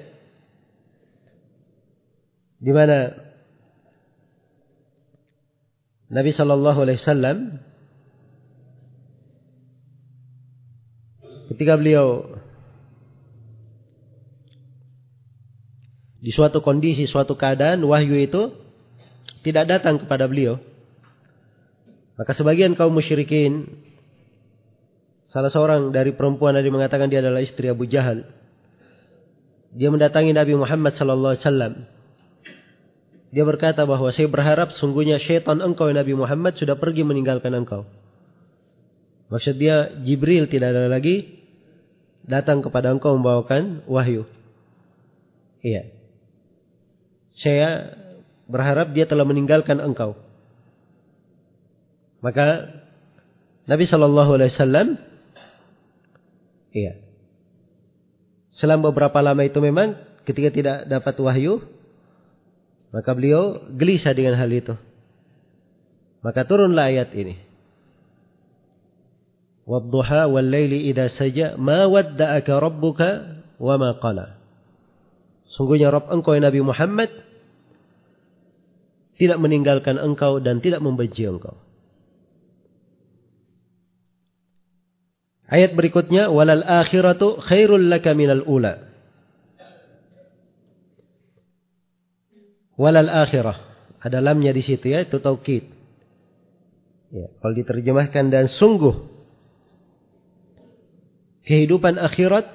[2.58, 3.14] Di mana
[6.10, 7.38] Nabi Shallallahu Alaihi Wasallam
[11.50, 12.30] Ketika beliau
[16.22, 18.54] di suatu kondisi, suatu keadaan, wahyu itu
[19.42, 20.62] tidak datang kepada beliau.
[22.14, 23.66] Maka sebagian kaum musyrikin,
[25.34, 28.22] salah seorang dari perempuan yang mengatakan dia adalah istri Abu Jahal.
[29.74, 31.82] Dia mendatangi Nabi Muhammad sallallahu alaihi.
[33.30, 37.86] Dia berkata bahwa saya berharap sungguhnya syaitan engkau Nabi Muhammad sudah pergi meninggalkan engkau.
[39.30, 41.39] Maksud dia Jibril tidak ada lagi
[42.24, 44.28] datang kepada engkau membawakan wahyu.
[45.60, 45.92] Iya.
[47.40, 47.96] Saya
[48.50, 50.16] berharap dia telah meninggalkan engkau.
[52.20, 52.68] Maka
[53.64, 54.88] Nabi Shallallahu Alaihi Wasallam,
[56.76, 57.00] iya,
[58.60, 59.96] selama beberapa lama itu memang
[60.28, 61.64] ketika tidak dapat wahyu,
[62.92, 64.76] maka beliau gelisah dengan hal itu.
[66.20, 67.49] Maka turunlah ayat ini.
[69.70, 73.08] Laili idza saja ma wadda'aka rabbuka
[73.62, 74.34] wa ma qala.
[75.54, 77.10] Sungguhnya Rabb engkau ya Nabi Muhammad
[79.14, 81.54] tidak meninggalkan engkau dan tidak membenci engkau.
[85.50, 88.90] Ayat berikutnya walal akhiratu khairul laka minal ula.
[92.80, 93.70] Walal akhirah.
[94.00, 95.68] Ada lamnya di situ ya, itu taukid.
[97.12, 99.19] Ya, kalau diterjemahkan dan sungguh
[101.50, 102.46] kehidupan akhirat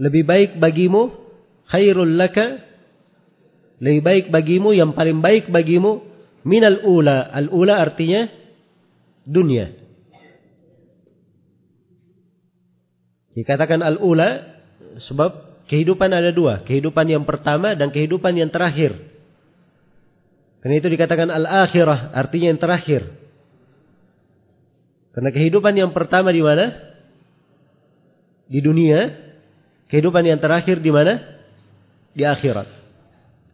[0.00, 1.12] lebih baik bagimu
[1.68, 2.64] khairul laka
[3.76, 6.00] lebih baik bagimu yang paling baik bagimu
[6.48, 7.28] minal ula.
[7.28, 8.24] Al ula artinya
[9.28, 9.74] dunia.
[13.36, 14.56] Dikatakan al-ula
[15.04, 16.64] sebab kehidupan ada dua.
[16.64, 18.96] Kehidupan yang pertama dan kehidupan yang terakhir.
[20.64, 23.12] Karena itu dikatakan al-akhirah artinya yang terakhir.
[25.12, 26.85] Karena kehidupan yang pertama di mana?
[28.46, 29.26] Di dunia.
[29.86, 31.18] Kehidupan yang terakhir di mana?
[32.10, 32.66] Di akhirat.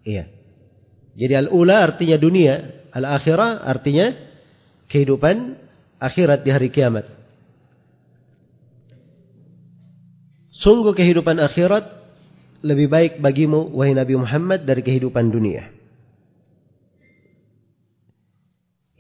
[0.05, 0.25] Iya.
[1.13, 2.87] Jadi al-ula artinya dunia.
[2.93, 4.13] Al-akhirah artinya
[4.89, 5.57] kehidupan
[6.01, 7.09] akhirat di hari kiamat.
[10.63, 11.85] Sungguh kehidupan akhirat
[12.63, 15.67] lebih baik bagimu wahai Nabi Muhammad dari kehidupan dunia.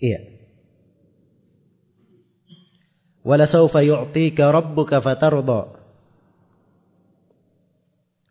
[0.03, 0.20] Iya.
[3.22, 5.81] Wala sawfa yu'tika rabbuka fatarda.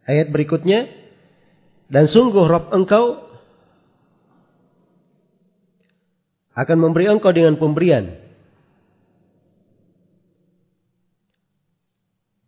[0.06, 0.90] Ayat berikutnya
[1.92, 3.22] dan sungguh Rabb engkau
[6.58, 8.22] akan memberi engkau dengan pemberian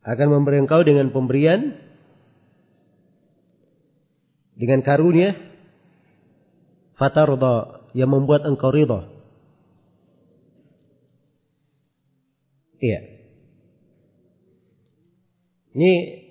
[0.04, 1.80] akan memberi engkau dengan pemberian
[4.60, 5.34] dengan karunia
[7.00, 9.08] fatarda yang membuat engkau ridha.
[12.84, 13.00] Iya.
[15.74, 16.23] Ini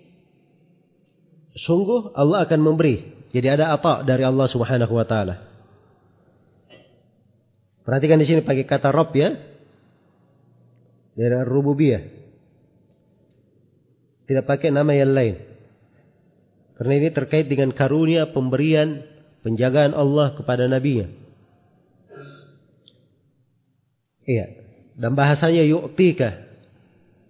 [1.56, 3.24] sungguh Allah akan memberi.
[3.32, 5.52] Jadi ada apa dari Allah Subhanahu wa taala.
[7.82, 9.32] Perhatikan di sini pakai kata Rob ya.
[11.12, 12.02] Dari rububiyah.
[14.28, 15.34] Tidak pakai nama yang lain.
[16.78, 19.04] Karena ini terkait dengan karunia pemberian
[19.44, 21.10] penjagaan Allah kepada nabinya.
[24.24, 24.46] Iya.
[24.96, 26.48] Dan bahasanya yu'tika.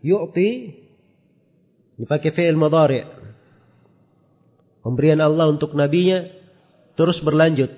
[0.04, 0.78] Yu'ti
[1.96, 3.21] dipakai fi'il madari.
[4.82, 6.26] Pemberian Allah untuk nabinya
[6.98, 7.70] terus berlanjut.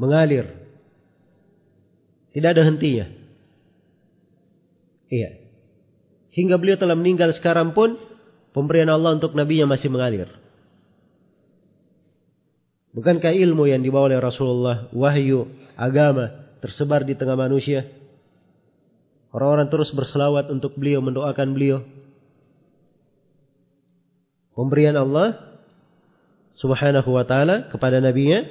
[0.00, 0.48] Mengalir.
[2.32, 3.06] Tidak ada hentinya.
[5.08, 5.40] Iya.
[6.32, 7.98] Hingga beliau telah meninggal sekarang pun
[8.58, 10.26] Pemberian Allah untuk Nabi yang masih mengalir.
[12.90, 15.46] Bukankah ilmu yang dibawa oleh Rasulullah, wahyu,
[15.78, 17.86] agama, tersebar di tengah manusia?
[19.30, 21.86] Orang-orang terus berselawat untuk beliau, mendoakan beliau.
[24.58, 25.57] Pemberian Allah
[26.58, 28.42] subhanahu wa ta'ala kepada nabinya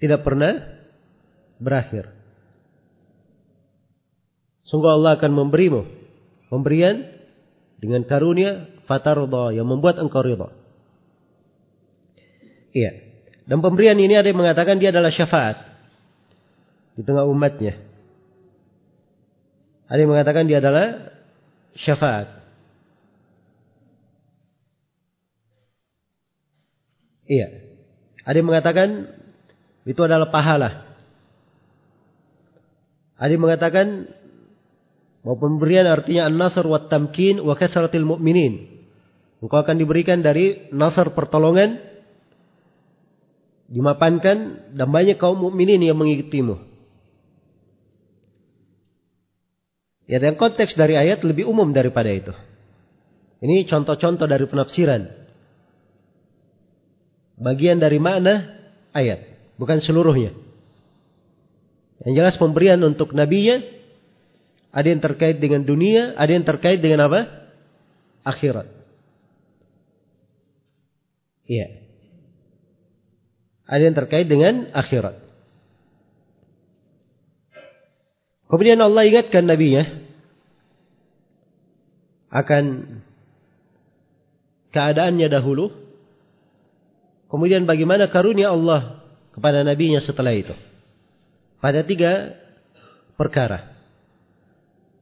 [0.00, 0.80] tidak pernah
[1.60, 2.08] berakhir.
[4.68, 5.82] Sungguh Allah akan memberimu
[6.48, 7.04] pemberian
[7.80, 10.48] dengan karunia fatarda yang membuat engkau ridha.
[12.70, 12.92] Iya.
[13.50, 15.58] Dan pemberian ini ada yang mengatakan dia adalah syafaat
[16.94, 17.82] di tengah umatnya.
[19.90, 21.10] Ada yang mengatakan dia adalah
[21.74, 22.39] syafaat.
[27.30, 27.46] Iya.
[28.26, 28.88] Ada yang mengatakan
[29.86, 30.98] itu adalah pahala.
[33.14, 34.10] Ada yang mengatakan
[35.22, 38.82] bahwa pemberian artinya an-nasr wa tamkin wa kasratil mu'minin.
[39.40, 41.78] Engkau akan diberikan dari nasr pertolongan
[43.70, 46.58] dimapankan dan banyak kaum mukminin yang mengikutimu.
[50.10, 52.34] Ya dan konteks dari ayat lebih umum daripada itu.
[53.40, 55.19] Ini contoh-contoh dari penafsiran.
[57.40, 58.60] Bagian dari makna
[58.92, 59.24] ayat,
[59.56, 60.36] bukan seluruhnya.
[62.04, 63.60] Yang jelas pemberian untuk nabinya
[64.70, 67.20] ada yang terkait dengan dunia, ada yang terkait dengan apa?
[68.22, 68.68] Akhirat.
[71.50, 71.66] Iya.
[73.66, 75.18] Ada yang terkait dengan akhirat.
[78.50, 79.86] Kemudian Allah ingatkan nabinya
[82.30, 82.64] akan
[84.70, 85.89] keadaannya dahulu.
[87.30, 90.52] Kemudian bagaimana karunia Allah kepada nabinya setelah itu.
[91.62, 92.34] Pada tiga
[93.20, 93.76] perkara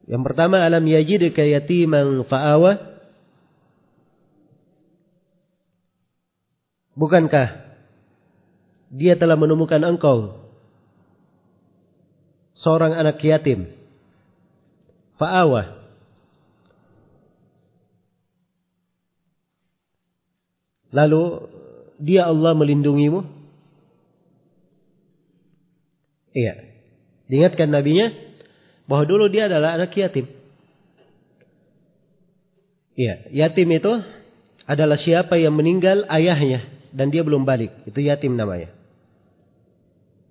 [0.09, 3.01] Yang pertama alam yajidka yatiman fa'awa.
[6.97, 7.49] Bukankah
[8.89, 10.49] dia telah menemukan engkau
[12.57, 13.69] seorang anak yatim.
[15.21, 15.77] Fa'awa.
[20.89, 21.53] Lalu
[21.99, 23.27] dia Allah melindungimu.
[26.33, 26.55] Iya.
[27.29, 28.15] Diingatkan nabinya
[28.89, 30.31] bahwa dulu dia adalah anak yatim.
[32.99, 33.93] Iya, yatim itu
[34.67, 37.71] adalah siapa yang meninggal ayahnya dan dia belum balik.
[37.87, 38.75] Itu yatim namanya.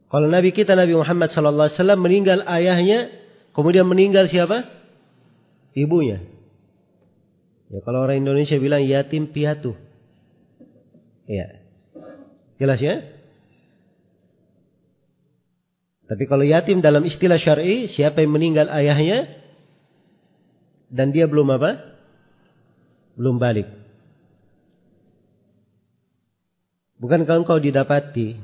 [0.08, 3.12] Kalau Nabi kita Nabi Muhammad sallallahu alaihi wasallam meninggal ayahnya,
[3.52, 4.68] kemudian meninggal siapa?
[5.76, 6.24] Ibunya.
[7.68, 9.76] Ya kalau orang Indonesia bilang yatim piatu.
[11.28, 11.57] Ya.
[12.58, 13.18] Jelas ya?
[16.08, 19.28] Tapi kalau yatim dalam istilah syar'i, siapa yang meninggal ayahnya
[20.88, 22.00] dan dia belum apa?
[23.20, 23.68] Belum balik.
[26.98, 28.40] Bukankah engkau didapati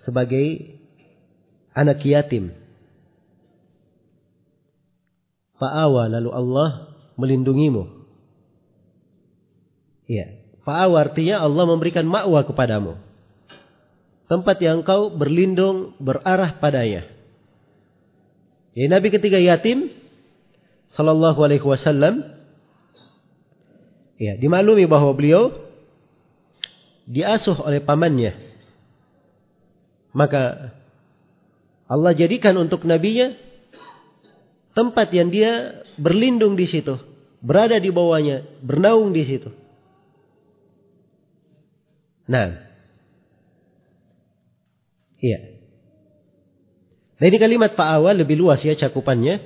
[0.00, 0.78] sebagai
[1.76, 2.54] anak yatim.
[5.60, 6.70] Fa'awa lalu Allah
[7.20, 7.84] melindungimu.
[10.08, 10.38] Iya.
[10.62, 13.11] Fa'awa artinya Allah memberikan ma'wa kepadamu.
[14.32, 17.04] Tempat yang kau berlindung berarah padanya.
[18.72, 19.92] Ya, Nabi ketika yatim
[20.96, 22.24] sallallahu alaihi wasallam
[24.16, 25.52] ya, dimaklumi bahwa beliau
[27.04, 28.32] diasuh oleh pamannya.
[30.16, 30.72] Maka
[31.84, 33.36] Allah jadikan untuk nabinya
[34.72, 36.96] tempat yang dia berlindung di situ,
[37.44, 39.52] berada di bawahnya, bernaung di situ.
[42.32, 42.71] Nah,
[45.22, 45.38] iya.
[47.22, 49.38] Nah ini kalimat Awa lebih luas ya cakupannya.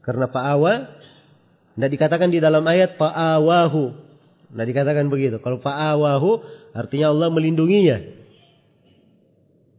[0.00, 0.96] Karena Awa
[1.76, 3.92] tidak dikatakan di dalam ayat Awahu,
[4.48, 5.36] Tidak dikatakan begitu.
[5.44, 6.40] Kalau Awahu
[6.72, 8.00] artinya Allah melindunginya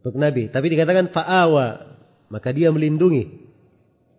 [0.06, 0.46] untuk Nabi.
[0.46, 1.98] Tapi dikatakan fa'awa.
[2.30, 3.42] Maka dia melindungi.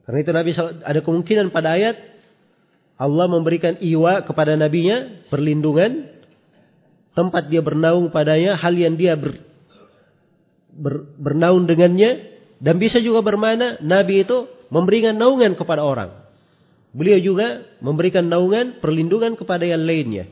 [0.04, 0.52] Karena itu Nabi
[0.84, 1.96] ada kemungkinan pada ayat
[3.00, 6.12] Allah memberikan iwa kepada nabinya, perlindungan,
[7.16, 9.38] tempat dia bernaung padanya, hal yang dia ber,
[10.78, 16.14] ber, bernaung dengannya, dan bisa juga bermana Nabi itu memberikan naungan kepada orang.
[16.94, 20.30] Beliau juga memberikan naungan, perlindungan kepada yang lainnya.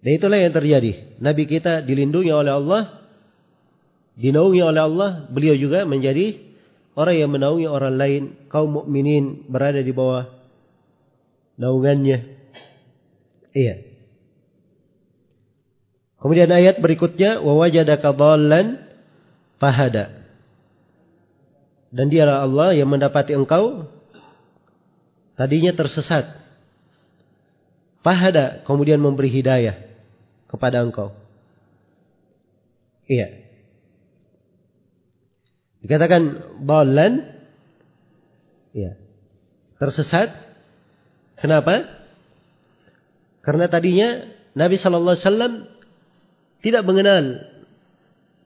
[0.00, 1.20] Dan itulah yang terjadi.
[1.20, 3.00] Nabi kita dilindungi oleh Allah
[4.20, 6.36] dinaungi oleh Allah, beliau juga menjadi
[6.92, 8.22] orang yang menaungi orang lain,
[8.52, 10.28] kaum mukminin berada di bawah
[11.56, 12.18] naungannya.
[13.56, 13.89] Iya.
[16.20, 18.76] Kemudian ayat berikutnya wa wajadaka dhallan
[19.56, 20.20] fahada.
[21.90, 23.88] Dan dialah Allah yang mendapati engkau
[25.34, 26.38] tadinya tersesat.
[28.04, 29.76] Fahada kemudian memberi hidayah
[30.48, 31.12] kepada engkau.
[33.08, 33.40] Iya.
[35.80, 36.22] Dikatakan
[36.62, 37.24] balan
[38.76, 38.94] ya.
[39.80, 40.36] Tersesat.
[41.40, 41.88] Kenapa?
[43.40, 45.54] Karena tadinya Nabi sallallahu alaihi wasallam
[46.60, 47.44] tidak mengenal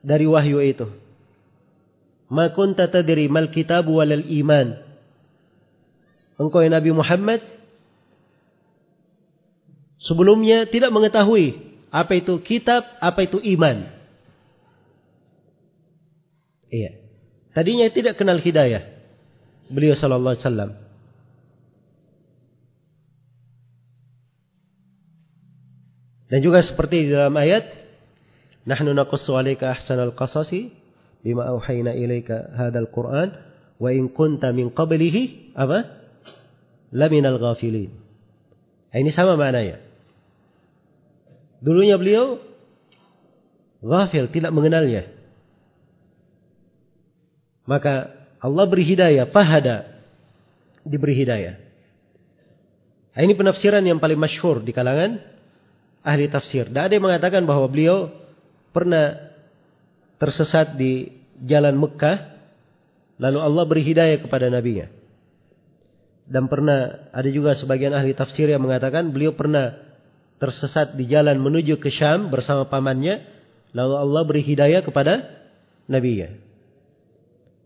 [0.02, 0.86] dari wahyu itu.
[2.30, 4.68] Ma kunta tadri mal kitab wal iman.
[6.34, 7.40] Engkau ya Nabi Muhammad
[10.02, 11.62] sebelumnya tidak mengetahui
[11.94, 13.86] apa itu kitab, apa itu iman.
[16.74, 16.98] Iya.
[17.54, 18.82] Tadinya tidak kenal hidayah.
[19.70, 20.70] Beliau sallallahu alaihi wasallam.
[26.26, 27.83] Dan juga seperti di dalam ayat,
[28.64, 30.72] "Nahnu naqussu 'alaika ahsanal qasasi
[31.20, 33.32] bima auhayna ilaika hadzal Qur'an
[33.80, 36.04] wa in kunta min qablihi apa?
[36.92, 37.92] Laminal ghafilin."
[38.94, 39.82] Nah, ini sama maknanya.
[41.58, 42.38] Dulunya beliau
[43.82, 45.10] ghafil, tidak mengenalnya.
[47.64, 48.12] Maka
[48.44, 49.98] Allah beri hidayah, fahada
[50.84, 51.56] diberi hidayah.
[53.16, 55.18] Nah, ini penafsiran yang paling masyhur di kalangan
[56.04, 56.68] ahli tafsir.
[56.68, 58.12] Dan ada yang mengatakan bahwa beliau
[58.74, 59.30] pernah
[60.18, 61.14] tersesat di
[61.46, 62.34] jalan Mekah,
[63.22, 64.90] lalu Allah beri hidayah kepada nabinya.
[66.26, 69.76] Dan pernah ada juga sebagian ahli tafsir yang mengatakan beliau pernah
[70.42, 73.22] tersesat di jalan menuju ke Syam bersama pamannya,
[73.70, 75.22] lalu Allah beri hidayah kepada
[75.86, 76.34] nabinya.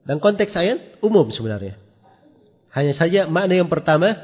[0.04, 1.80] Dan konteks ayat umum sebenarnya.
[2.72, 4.16] Hanya saja makna yang pertama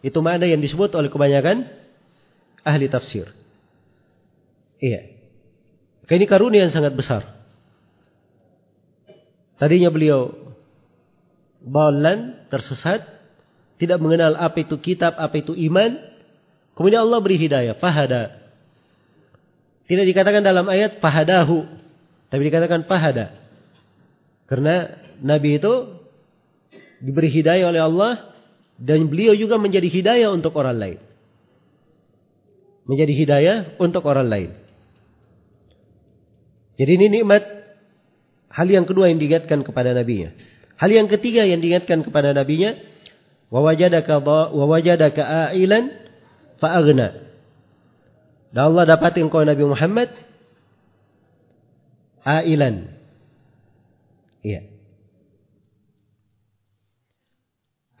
[0.00, 1.68] itu makna yang disebut oleh kebanyakan
[2.64, 3.28] ahli tafsir.
[4.80, 5.19] Iya.
[6.10, 7.22] Ini karunia yang sangat besar.
[9.62, 10.34] Tadinya beliau
[11.62, 13.06] balan, tersesat,
[13.78, 16.00] tidak mengenal apa itu kitab, apa itu iman.
[16.74, 18.42] Kemudian Allah beri hidayah, fahada.
[19.86, 21.66] Tidak dikatakan dalam ayat fahadahu,
[22.26, 23.38] tapi dikatakan fahada.
[24.50, 24.90] Karena
[25.22, 25.94] Nabi itu
[26.98, 28.12] diberi hidayah oleh Allah
[28.80, 30.98] dan beliau juga menjadi hidayah untuk orang lain.
[32.88, 34.50] Menjadi hidayah untuk orang lain.
[36.80, 37.44] Jadi ini nikmat
[38.48, 40.32] hal yang kedua yang diingatkan kepada nabinya.
[40.80, 42.72] Hal yang ketiga yang diingatkan kepada nabinya,
[43.52, 45.92] wa wajadaka wa wajadaka ailan
[46.56, 46.80] fa.
[46.80, 50.08] Dan Allah dapat engkau Nabi Muhammad
[52.24, 52.96] ailan.
[54.40, 54.64] Iya.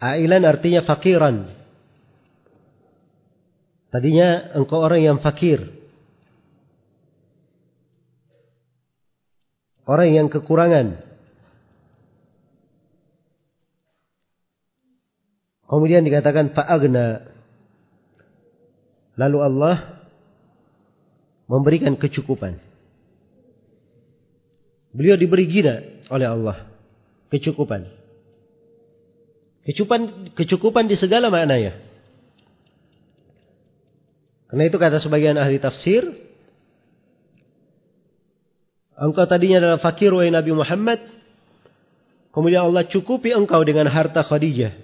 [0.00, 1.52] Ailan artinya fakiran.
[3.92, 5.79] Tadinya engkau orang yang fakir.
[9.90, 11.02] Orang yang kekurangan.
[15.66, 17.26] Kemudian dikatakan fa'agna.
[19.18, 20.06] Lalu Allah
[21.50, 22.62] memberikan kecukupan.
[24.94, 26.70] Beliau diberi gina oleh Allah.
[27.34, 27.90] Kecukupan.
[29.66, 31.74] Kecukupan, kecukupan di segala maknanya.
[34.46, 36.29] Karena itu kata sebagian ahli tafsir.
[39.00, 41.00] Engkau tadinya adalah fakir wahai Nabi Muhammad.
[42.36, 44.76] Kemudian Allah cukupi engkau dengan harta Khadijah.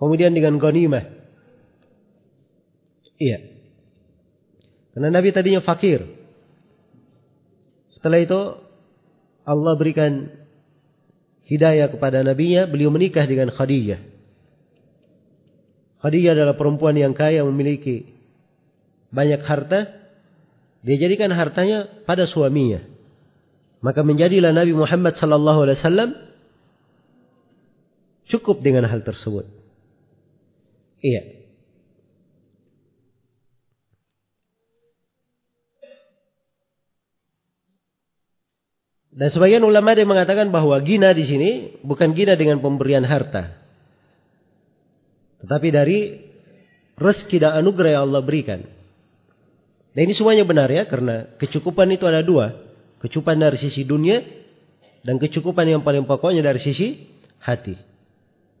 [0.00, 1.04] Kemudian dengan ghanimah.
[3.20, 3.38] Iya.
[4.96, 6.00] Karena Nabi tadinya fakir.
[7.92, 8.40] Setelah itu
[9.44, 10.32] Allah berikan
[11.44, 14.00] hidayah kepada nabinya, beliau menikah dengan Khadijah.
[16.00, 18.08] Khadijah adalah perempuan yang kaya memiliki
[19.12, 20.05] banyak harta.
[20.86, 22.78] Dia jadikan hartanya pada suaminya.
[23.82, 26.10] Maka menjadilah Nabi Muhammad sallallahu alaihi wasallam
[28.30, 29.50] cukup dengan hal tersebut.
[31.02, 31.42] Iya.
[39.16, 41.50] Dan sebagian ulama ada yang mengatakan bahwa gina di sini
[41.82, 43.58] bukan gina dengan pemberian harta.
[45.40, 45.98] Tetapi dari
[47.00, 48.75] rezeki dan anugerah yang Allah berikan.
[49.96, 52.52] Dan ini semuanya benar ya, karena kecukupan itu ada dua.
[53.00, 54.20] Kecukupan dari sisi dunia,
[55.00, 57.08] dan kecukupan yang paling pokoknya dari sisi
[57.40, 57.72] hati.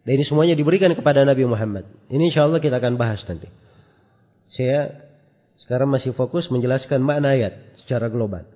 [0.06, 1.84] Dan ini semuanya diberikan kepada Nabi Muhammad.
[2.08, 3.52] Ini insya Allah kita akan bahas nanti.
[4.54, 5.10] Saya
[5.66, 8.46] sekarang masih fokus menjelaskan makna ayat secara global.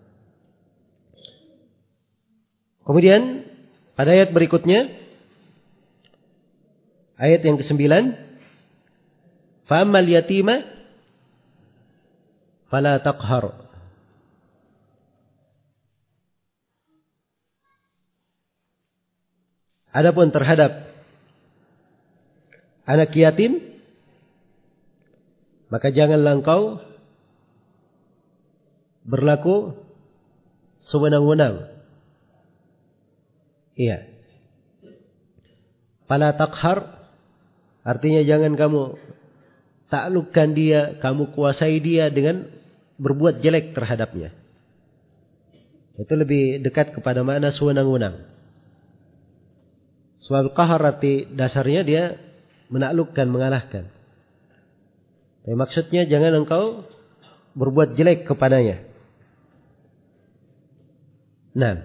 [2.86, 3.44] Kemudian
[3.98, 4.88] pada ayat berikutnya
[7.18, 7.76] ayat yang ke-9
[9.66, 10.62] Fa'ammal yatima
[12.70, 13.70] fala taqhar
[19.90, 20.86] Adapun terhadap
[22.86, 23.58] anak yatim,
[25.66, 26.78] maka janganlah engkau
[29.02, 29.74] berlaku
[30.86, 31.74] sewenang-wenang.
[33.74, 34.06] Iya.
[36.06, 37.10] Pala takhar
[37.82, 38.82] artinya jangan kamu
[39.90, 42.46] taklukkan dia, kamu kuasai dia dengan
[43.00, 44.36] berbuat jelek terhadapnya.
[45.96, 48.28] Itu lebih dekat kepada makna sewenang-wenang.
[50.24, 52.04] Sebab kahar arti dasarnya dia
[52.68, 53.88] menaklukkan, mengalahkan.
[55.44, 56.84] Tapi maksudnya jangan engkau
[57.56, 58.84] berbuat jelek kepadanya.
[61.56, 61.82] Nah.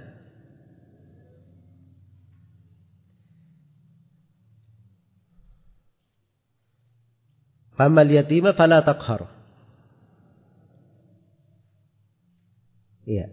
[7.76, 9.35] Famal yatima fala taqhar.
[13.06, 13.32] Iya.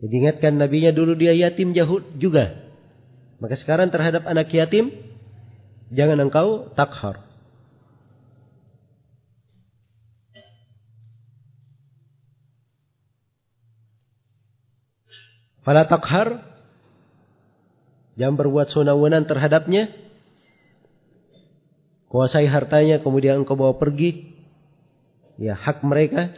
[0.00, 2.56] Jadi ingatkan nabinya dulu dia yatim jahud juga.
[3.40, 4.92] Maka sekarang terhadap anak yatim
[5.90, 7.26] Jangan engkau takhar.
[15.66, 16.46] Fala takhar.
[18.14, 18.94] Jangan berbuat sunah
[19.26, 19.90] terhadapnya.
[22.06, 24.30] Kuasai hartanya kemudian engkau bawa pergi.
[25.42, 26.30] Ya hak mereka.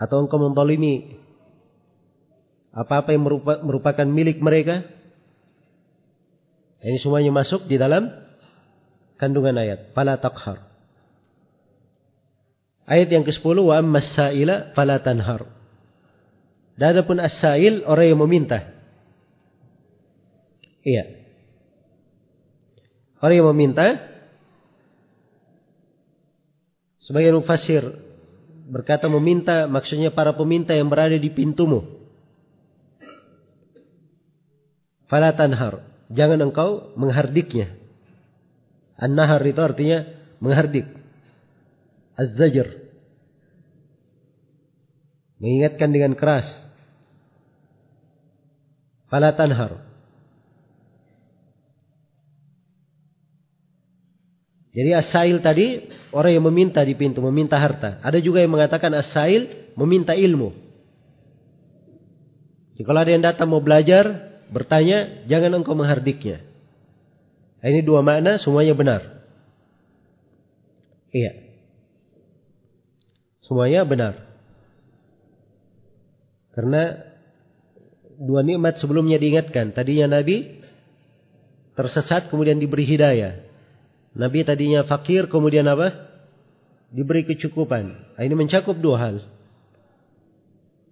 [0.00, 1.20] Atau engkau mentolimi
[2.72, 3.26] apa-apa yang
[3.66, 4.88] merupakan milik mereka
[6.80, 8.08] ini semuanya masuk di dalam
[9.20, 9.92] kandungan ayat.
[9.92, 10.64] Fala takhar.
[12.88, 15.46] Ayat yang ke-10 wa ammas sa'ila fala tanhar.
[16.80, 18.58] Dan adapun as-sa'il orang yang meminta.
[20.80, 21.20] Iya.
[23.20, 24.00] Orang yang meminta
[27.04, 27.84] sebagai mufasir
[28.70, 31.82] berkata meminta maksudnya para peminta yang berada di pintumu.
[35.10, 35.82] Fala tanhar.
[36.14, 37.74] Jangan engkau menghardiknya.
[38.94, 40.06] An-nahar itu artinya
[40.38, 40.86] menghardik.
[42.14, 42.78] Az-zajr.
[45.42, 46.46] Mengingatkan dengan keras.
[49.10, 49.89] Fala tanhar.
[54.70, 57.98] Jadi asail tadi orang yang meminta di pintu, meminta harta.
[58.06, 60.54] Ada juga yang mengatakan asail meminta ilmu.
[62.78, 66.46] Jadi kalau ada yang datang mau belajar, bertanya, jangan engkau menghardiknya.
[67.60, 69.02] Nah, ini dua makna, semuanya benar.
[71.10, 71.34] Iya.
[73.42, 74.14] Semuanya benar.
[76.54, 76.94] Karena
[78.22, 79.74] dua nikmat sebelumnya diingatkan.
[79.74, 80.62] Tadinya Nabi
[81.74, 83.49] tersesat kemudian diberi hidayah.
[84.14, 86.10] Nabi tadinya fakir kemudian apa?
[86.90, 88.18] Diberi kecukupan.
[88.18, 89.16] Nah, ini mencakup dua hal.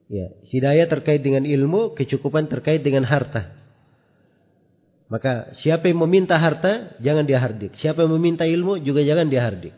[0.08, 3.52] Ya, hidayah terkait dengan ilmu, kecukupan terkait dengan harta.
[5.10, 7.74] Maka siapa yang meminta harta, jangan dia hardik.
[7.76, 9.74] Siapa yang meminta ilmu, juga jangan dia hardik.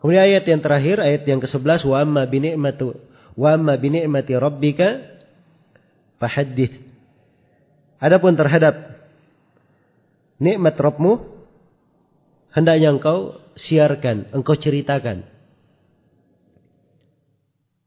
[0.00, 2.96] Kemudian ayat yang terakhir, ayat yang ke-11, wa amma bini'matu
[3.36, 5.04] wa amma bini'mati rabbika
[6.16, 6.72] fahaddith.
[8.00, 8.95] Adapun terhadap
[10.40, 11.12] nikmat Rabbmu
[12.52, 15.24] hendaknya engkau siarkan, engkau ceritakan.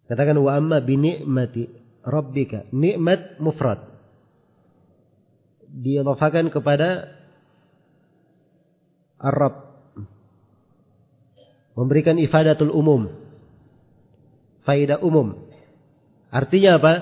[0.09, 1.69] Katakan wa amma bi ni'mati
[2.01, 2.65] rabbika.
[2.73, 3.85] Nikmat mufrad.
[5.69, 7.13] Diidhafakan kepada
[9.21, 9.69] Ar-Rabb.
[11.77, 13.13] Memberikan ifadatul umum.
[14.65, 15.45] Faidah umum.
[16.33, 16.93] Artinya apa?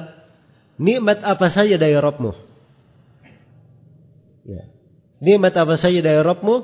[0.78, 2.32] Nikmat apa saja dari Rabbmu.
[4.52, 4.77] Ya.
[5.18, 6.56] Nikmat apa saja dari Rabbmu,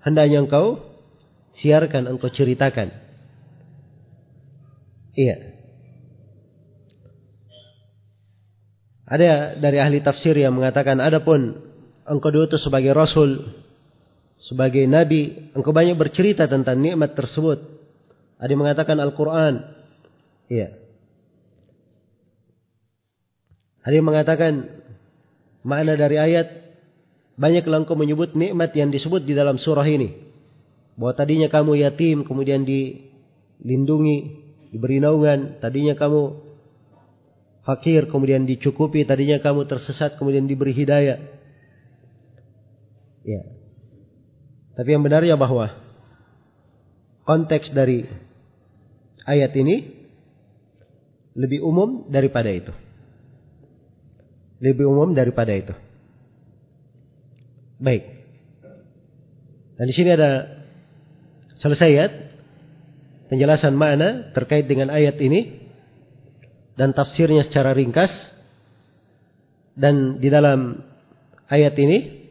[0.00, 0.80] hendaknya engkau
[1.60, 2.92] siarkan, engkau ceritakan.
[5.16, 5.56] Iya.
[9.06, 11.60] Ada dari ahli tafsir yang mengatakan, adapun
[12.08, 13.54] engkau diutus sebagai rasul,
[14.42, 17.62] sebagai nabi, engkau banyak bercerita tentang nikmat tersebut.
[18.36, 19.54] Ada yang mengatakan Al-Quran.
[20.50, 20.76] Iya.
[23.86, 24.52] Ada yang mengatakan
[25.62, 26.65] makna dari ayat
[27.36, 30.24] Banyaklah engkau menyebut nikmat yang disebut di dalam surah ini.
[30.96, 34.16] Bahwa tadinya kamu yatim, kemudian dilindungi,
[34.72, 35.60] diberi naungan.
[35.60, 36.22] Tadinya kamu
[37.68, 39.04] fakir, kemudian dicukupi.
[39.04, 41.20] Tadinya kamu tersesat, kemudian diberi hidayah.
[43.28, 43.42] Ya.
[44.80, 45.76] Tapi yang benarnya bahwa
[47.28, 48.08] konteks dari
[49.28, 49.92] ayat ini
[51.36, 52.72] lebih umum daripada itu.
[54.64, 55.76] Lebih umum daripada itu.
[57.76, 58.04] Baik.
[59.76, 60.64] Dan di sini ada
[61.60, 62.12] selesai ayat
[63.28, 65.60] penjelasan makna terkait dengan ayat ini
[66.76, 68.12] dan tafsirnya secara ringkas.
[69.76, 70.80] Dan di dalam
[71.52, 72.24] ayat ini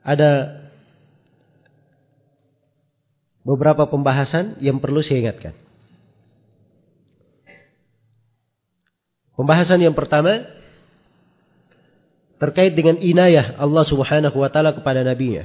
[0.00, 0.64] ada
[3.44, 5.52] beberapa pembahasan yang perlu saya ingatkan.
[9.36, 10.59] Pembahasan yang pertama
[12.40, 15.44] terkait dengan inayah Allah Subhanahu wa taala kepada nabinya.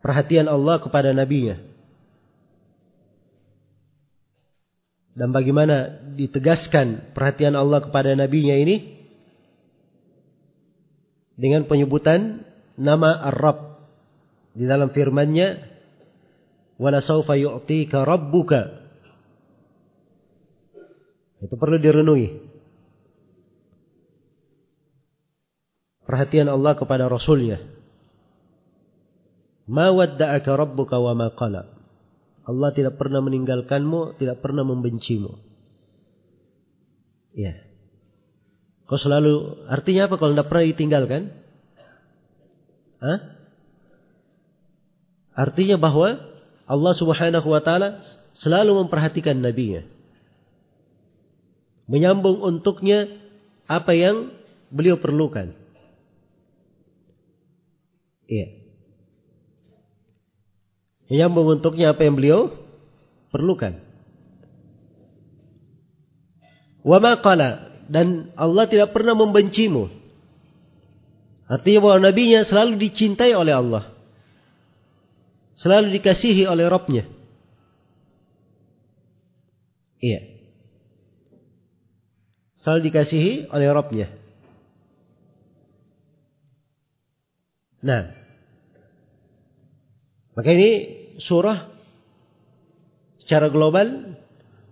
[0.00, 1.58] Perhatian Allah kepada nabinya.
[5.12, 8.96] Dan bagaimana ditegaskan perhatian Allah kepada nabinya ini
[11.34, 12.46] dengan penyebutan
[12.78, 13.82] nama Ar-Rabb
[14.54, 15.48] di dalam firman-Nya
[16.80, 18.80] wala saufa yu'tika rabbuka
[21.44, 22.49] itu perlu direnungi
[26.04, 27.60] perhatian Allah kepada Rasulnya.
[29.70, 31.70] Ma wadda'aka rabbuka wa ma qala.
[32.48, 35.38] Allah tidak pernah meninggalkanmu, tidak pernah membencimu.
[37.38, 37.62] Ya.
[38.90, 41.22] Kau selalu, artinya apa kalau tidak pernah ditinggalkan?
[42.98, 43.18] Hah?
[45.38, 46.18] Artinya bahwa
[46.66, 48.02] Allah subhanahu wa ta'ala
[48.42, 49.86] selalu memperhatikan nabinya.
[51.86, 53.06] Menyambung untuknya
[53.70, 54.34] apa yang
[54.74, 55.54] beliau perlukan.
[58.30, 58.46] Iya.
[61.10, 62.54] Menyambung untuknya apa yang beliau
[63.34, 63.82] perlukan.
[66.86, 67.02] Wa
[67.90, 69.90] dan Allah tidak pernah membencimu.
[71.50, 73.90] Artinya bahwa nabinya selalu dicintai oleh Allah.
[75.58, 77.10] Selalu dikasihi oleh Rabbnya.
[79.98, 80.20] Iya.
[82.62, 84.08] Selalu dikasihi oleh Rabbnya.
[87.82, 88.19] Nah.
[90.34, 90.70] Maka ini
[91.18, 91.66] surah
[93.22, 94.18] secara global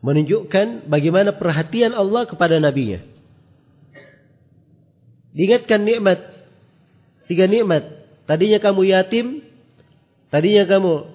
[0.02, 3.02] menunjukkan bagaimana perhatian Allah kepada nabinya.
[5.34, 6.18] Diingatkan nikmat.
[7.30, 7.86] Tiga nikmat.
[8.26, 9.26] Tadinya kamu yatim.
[10.30, 11.06] Tadinya kamu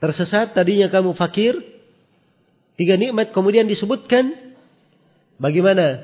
[0.00, 0.52] tersesat.
[0.52, 1.56] Tadinya kamu fakir.
[2.76, 4.52] Tiga nikmat kemudian disebutkan.
[5.38, 6.02] Bagaimana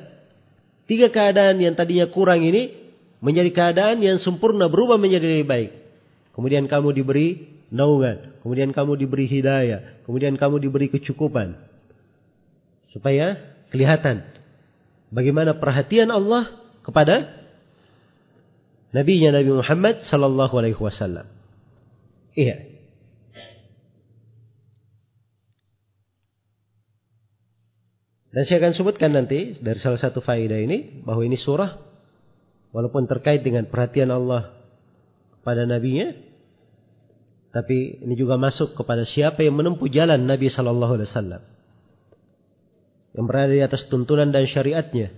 [0.86, 2.72] tiga keadaan yang tadinya kurang ini
[3.18, 5.83] menjadi keadaan yang sempurna berubah menjadi lebih baik.
[6.34, 8.42] Kemudian kamu diberi naungan.
[8.42, 10.02] Kemudian kamu diberi hidayah.
[10.04, 11.56] Kemudian kamu diberi kecukupan.
[12.90, 13.38] Supaya
[13.70, 14.22] kelihatan
[15.14, 16.50] bagaimana perhatian Allah
[16.82, 17.46] kepada
[18.94, 21.26] Nabi-Nya Nabi Muhammad sallallahu alaihi wasallam.
[22.34, 22.74] Iya.
[28.34, 31.78] Dan saya akan sebutkan nanti dari salah satu faedah ini bahwa ini surah
[32.74, 34.63] walaupun terkait dengan perhatian Allah
[35.44, 36.10] pada nabinya
[37.54, 41.42] tapi ini juga masuk kepada siapa yang menempuh jalan Nabi sallallahu alaihi wasallam
[43.14, 45.14] yang berada di atas tuntunan dan syariatnya.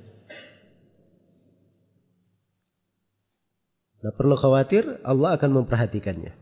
[4.04, 6.36] Nah perlu khawatir Allah akan memperhatikannya.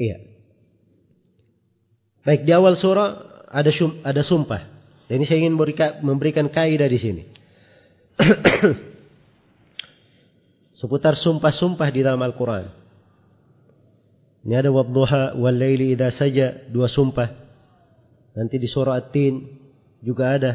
[0.00, 0.16] Iya.
[2.24, 3.68] Baik di awal surah ada
[4.08, 4.64] ada sumpah.
[5.12, 5.60] Dan ini saya ingin
[6.00, 7.22] memberikan kaidah di sini.
[10.82, 12.66] Seputar sumpah-sumpah di dalam Al-Quran.
[14.42, 17.30] Ini ada wadduha wal laili idha saja dua sumpah.
[18.34, 19.46] Nanti di surah At-Tin
[20.02, 20.52] juga ada.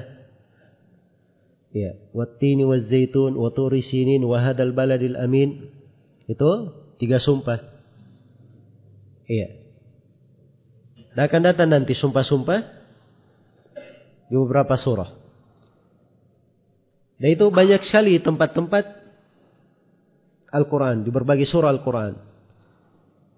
[1.72, 5.72] Ya, wattini wal zaitun wa turi sinin wa hadal baladil amin.
[6.28, 7.64] Itu tiga sumpah.
[9.32, 9.48] Iya.
[11.16, 12.60] Dan akan datang nanti sumpah-sumpah
[14.28, 15.16] di beberapa surah.
[17.16, 18.97] Dan itu banyak sekali tempat-tempat
[20.52, 22.14] Al-Quran, di berbagai surah Al-Quran.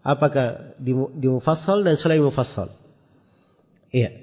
[0.05, 2.71] Apakah di, di mufassal dan selain mufassal.
[3.89, 4.15] Iya.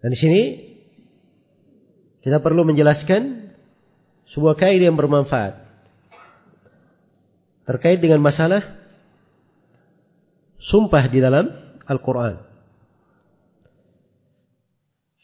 [0.00, 0.42] Dan di sini
[2.22, 3.50] kita perlu menjelaskan
[4.30, 5.66] sebuah kaidah yang bermanfaat
[7.66, 8.62] terkait dengan masalah
[10.62, 11.50] sumpah di dalam
[11.86, 12.38] Al-Quran.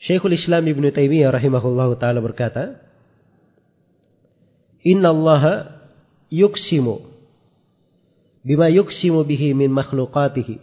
[0.02, 2.82] Syekhul Islam Ibn Taimiyah rahimahullah taala berkata,
[4.82, 5.42] "Inna Allah
[6.28, 7.02] yuksimu
[8.42, 10.58] bima yuksimu bihi min makhluqatihi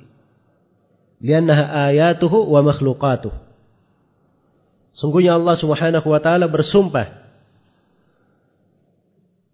[1.23, 3.31] liannaha ayatuhu wa makhluqatuh."
[4.95, 7.07] Sungguhnya Allah Subhanahu wa taala bersumpah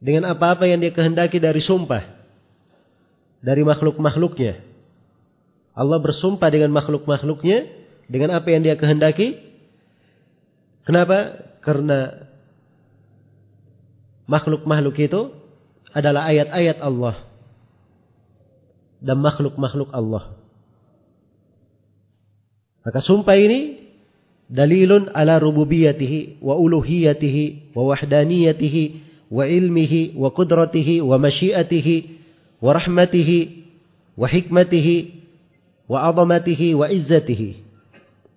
[0.02, 2.02] dengan apa-apa yang dia kehendaki dari sumpah
[3.46, 4.66] dari makhluk-makhluknya.
[5.76, 7.68] Allah bersumpah dengan makhluk-makhluknya
[8.10, 9.46] dengan apa yang dia kehendaki
[10.86, 11.42] Kenapa?
[11.66, 12.30] Karena
[14.26, 15.34] makhluk-makhluk itu
[15.96, 17.24] adalah ayat-ayat Allah
[19.00, 20.36] dan makhluk-makhluk Allah.
[22.86, 23.82] Maka sumpah ini
[24.46, 28.84] dalilun ala rububiyatihi wa uluhiyatihi wa wahdaniyatihi
[29.34, 31.96] wa ilmihi wa qudratihi wa masyiatihi
[32.62, 33.40] wa rahmatihi
[34.14, 34.98] wa hikmatihi
[35.90, 37.66] wa azamatihi wa izzatihi.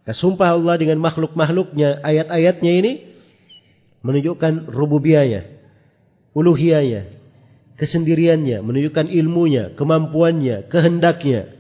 [0.09, 2.93] Sumpah Allah dengan makhluk-makhluknya, ayat-ayatnya ini
[4.01, 5.58] menunjukkan rububiyahnya,
[6.39, 7.19] uluhiyahnya,
[7.75, 11.59] kesendiriannya, menunjukkan ilmunya, kemampuannya, kehendaknya,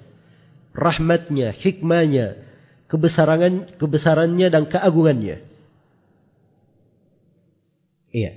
[0.70, 2.38] rahmatnya, hikmahnya,
[2.86, 5.42] kebesaran kebesarannya dan keagungannya.
[8.14, 8.32] Iya.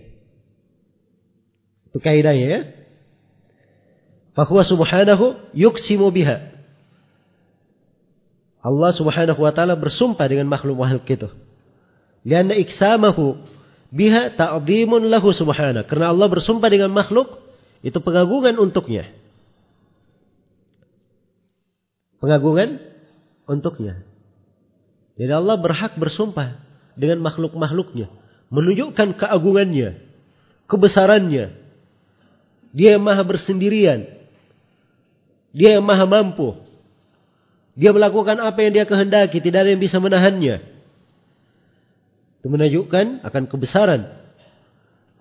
[1.93, 2.61] Itu kaidahnya ya.
[4.33, 6.51] Fahuwa subhanahu yuksimu biha.
[8.61, 11.29] Allah Subhanahu wa taala bersumpah dengan makhluk-makhluk itu.
[12.21, 13.41] Lianna iksamahu
[13.91, 15.85] biha ta'dhimun lahu subhanahu.
[15.85, 17.43] Karena Allah bersumpah dengan makhluk
[17.83, 19.11] itu pengagungan untuknya.
[22.23, 22.79] Pengagungan
[23.45, 24.01] untuknya.
[25.19, 26.57] Jadi Allah berhak bersumpah
[26.95, 28.09] dengan makhluk-makhluknya.
[28.49, 29.99] Menunjukkan keagungannya.
[30.65, 31.45] Kebesarannya.
[32.71, 34.07] Dia yang maha bersendirian.
[35.51, 36.55] Dia yang maha mampu.
[37.75, 40.63] Dia melakukan apa yang dia kehendaki, tidak ada yang bisa menahannya.
[42.41, 44.09] Itu menunjukkan akan kebesaran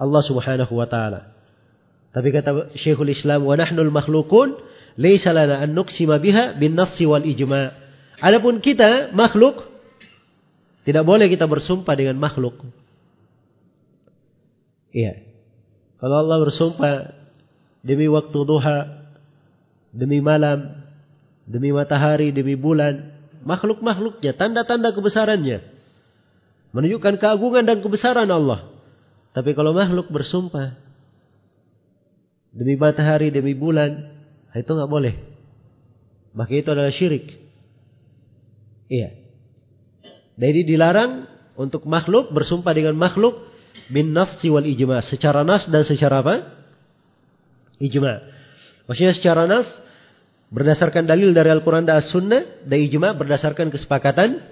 [0.00, 1.36] Allah Subhanahu wa taala.
[2.16, 4.56] Tapi kata Syekhul Islam, "Wa nahnul makhlukun
[4.96, 7.76] laisa lana an nuqsima biha bin nassi wal ijma'."
[8.24, 9.68] Adapun kita makhluk
[10.88, 12.56] tidak boleh kita bersumpah dengan makhluk.
[14.96, 15.20] Iya.
[16.00, 16.94] Kalau Allah bersumpah
[17.84, 18.78] demi waktu duha,
[19.92, 20.80] demi malam,
[21.44, 23.12] demi matahari, demi bulan,
[23.44, 25.79] makhluk-makhluknya, tanda-tanda kebesarannya.
[26.70, 28.70] Menunjukkan keagungan dan kebesaran Allah.
[29.34, 30.74] Tapi kalau makhluk bersumpah
[32.50, 34.10] demi matahari, demi bulan,
[34.54, 35.14] itu nggak boleh.
[36.34, 37.38] Maka itu adalah syirik.
[38.90, 39.14] Iya.
[40.38, 41.26] Jadi dilarang
[41.58, 43.50] untuk makhluk bersumpah dengan makhluk
[43.90, 45.02] bin nafsi wal ijma.
[45.06, 46.34] Secara nas dan secara apa?
[47.82, 48.22] Ijma.
[48.86, 49.66] Maksudnya secara nas
[50.50, 54.42] berdasarkan dalil dari Al-Quran dan As-Sunnah dan ijma berdasarkan kesepakatan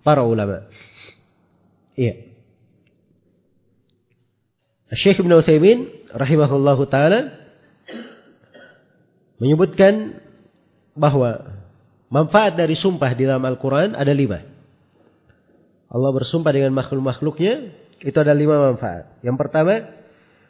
[0.00, 0.64] para ulama.
[1.94, 2.14] Iya.
[4.94, 7.34] Syekh Ibn Uthaymin rahimahullahu taala
[9.42, 10.22] menyebutkan
[10.94, 11.58] bahwa
[12.06, 14.42] manfaat dari sumpah di dalam Al-Quran ada lima.
[15.90, 17.70] Allah bersumpah dengan makhluk-makhluknya,
[18.02, 19.14] itu ada lima manfaat.
[19.22, 19.86] Yang pertama,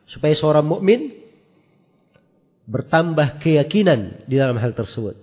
[0.08, 1.12] supaya seorang mukmin
[2.64, 5.20] bertambah keyakinan di dalam hal tersebut.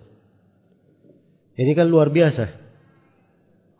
[1.57, 2.60] Ini kan luar biasa.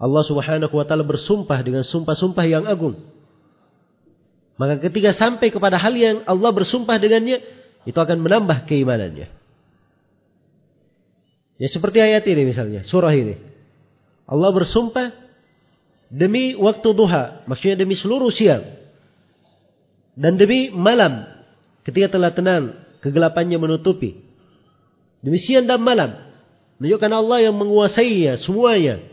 [0.01, 2.97] Allah subhanahu wa ta'ala bersumpah dengan sumpah-sumpah yang agung.
[4.57, 7.37] Maka ketika sampai kepada hal yang Allah bersumpah dengannya,
[7.85, 9.29] itu akan menambah keimanannya.
[11.61, 13.37] Ya seperti ayat ini misalnya, surah ini.
[14.25, 15.13] Allah bersumpah
[16.09, 18.65] demi waktu duha, maksudnya demi seluruh siang.
[20.17, 21.29] Dan demi malam
[21.85, 22.73] ketika telah tenang,
[23.05, 24.17] kegelapannya menutupi.
[25.21, 26.17] Demi siang dan malam.
[26.81, 29.10] Menunjukkan Allah yang menguasainya semuanya.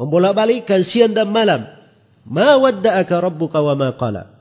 [0.00, 1.68] Membolak-balikkan siang dan malam.
[2.24, 4.32] Ma wadda'aka rabbuka wa ma qala.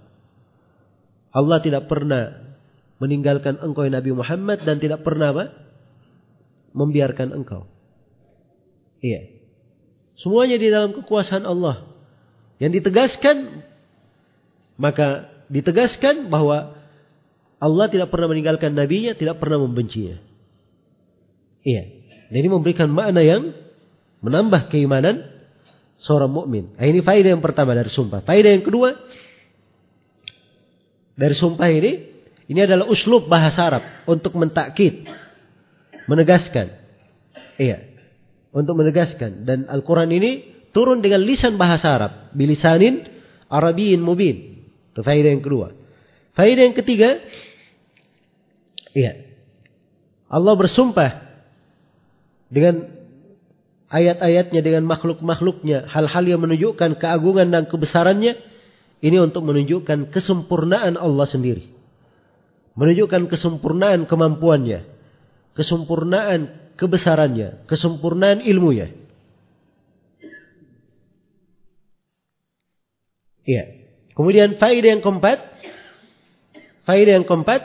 [1.32, 2.52] Allah tidak pernah
[3.02, 5.46] meninggalkan engkau Nabi Muhammad dan tidak pernah apa?
[6.72, 7.68] membiarkan engkau.
[9.04, 9.28] Iya.
[10.16, 11.84] Semuanya di dalam kekuasaan Allah.
[12.62, 13.66] Yang ditegaskan,
[14.78, 16.78] maka ditegaskan bahwa
[17.60, 20.22] Allah tidak pernah meninggalkan nabinya, tidak pernah membencinya.
[21.66, 21.84] Iya.
[22.32, 23.52] Ini memberikan makna yang
[24.24, 25.28] menambah keimanan
[26.02, 26.74] seorang mukmin.
[26.76, 28.26] Nah, ini faedah yang pertama dari sumpah.
[28.26, 28.98] Faedah yang kedua
[31.14, 31.92] dari sumpah ini,
[32.50, 35.06] ini adalah uslub bahasa Arab untuk mentakkid
[36.10, 36.74] menegaskan.
[37.62, 37.88] Iya.
[38.52, 39.46] Untuk menegaskan.
[39.48, 40.32] Dan Al-Quran ini
[40.74, 42.12] turun dengan lisan bahasa Arab.
[42.34, 43.06] Bilisanin
[43.48, 44.66] Arabiyin mubin.
[44.92, 45.72] Itu faedah yang kedua.
[46.36, 47.22] Faedah yang ketiga.
[48.92, 49.30] Iya.
[50.32, 51.12] Allah bersumpah
[52.52, 53.01] dengan
[53.92, 58.40] ayat-ayatnya dengan makhluk-makhluknya, hal-hal yang menunjukkan keagungan dan kebesarannya,
[59.04, 61.68] ini untuk menunjukkan kesempurnaan Allah sendiri.
[62.80, 65.02] Menunjukkan kesempurnaan kemampuannya
[65.56, 68.96] kesempurnaan kebesarannya, kesempurnaan ilmunya.
[73.42, 73.64] Iya.
[74.16, 75.40] Kemudian faedah yang keempat,
[76.86, 77.62] faedah yang keempat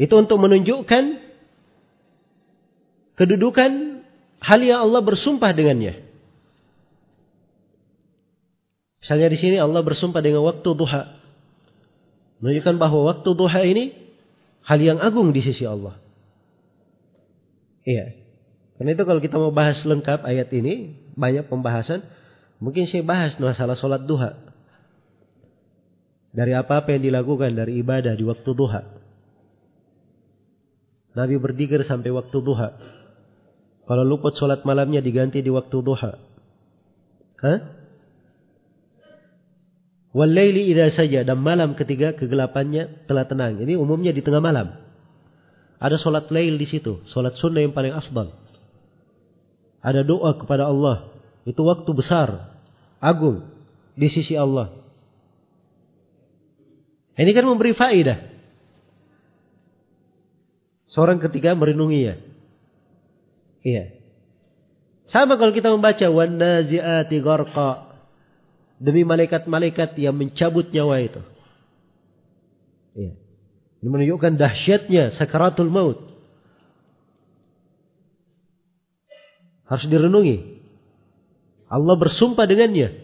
[0.00, 1.22] itu untuk menunjukkan
[3.16, 3.95] kedudukan
[4.46, 6.06] hal yang Allah bersumpah dengannya.
[9.02, 11.18] Misalnya di sini Allah bersumpah dengan waktu duha.
[12.42, 13.84] Menunjukkan bahwa waktu duha ini
[14.66, 15.98] hal yang agung di sisi Allah.
[17.86, 18.18] Iya.
[18.76, 22.02] Karena itu kalau kita mau bahas lengkap ayat ini, banyak pembahasan,
[22.58, 24.36] mungkin saya bahas masalah sholat duha.
[26.34, 28.82] Dari apa-apa yang dilakukan dari ibadah di waktu duha.
[31.16, 32.95] Nabi berdikir sampai waktu duha.
[33.86, 36.12] Kalau luput sholat malamnya diganti di waktu duha.
[37.38, 37.58] Hah?
[40.16, 43.62] Walaili idha saja dan malam ketika kegelapannya telah tenang.
[43.62, 44.74] Ini umumnya di tengah malam.
[45.76, 48.32] Ada solat lail di situ, solat sunnah yang paling afdal.
[49.84, 51.12] Ada doa kepada Allah,
[51.44, 52.58] itu waktu besar,
[52.96, 53.44] agung
[53.92, 54.72] di sisi Allah.
[57.16, 58.18] Ini kan memberi faedah.
[60.90, 62.25] Seorang ketika merenunginya.
[63.66, 63.98] Iya.
[65.10, 67.98] Sama kalau kita membaca wan nazi'ati gharqa
[68.78, 71.22] demi malaikat-malaikat yang mencabut nyawa itu.
[72.94, 73.12] Iya.
[73.82, 75.98] Ini menunjukkan dahsyatnya sakaratul maut.
[79.66, 80.62] Harus direnungi.
[81.66, 83.02] Allah bersumpah dengannya.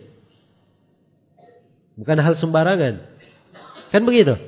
[1.98, 3.02] Bukan hal sembarangan.
[3.90, 4.38] Kan begitu?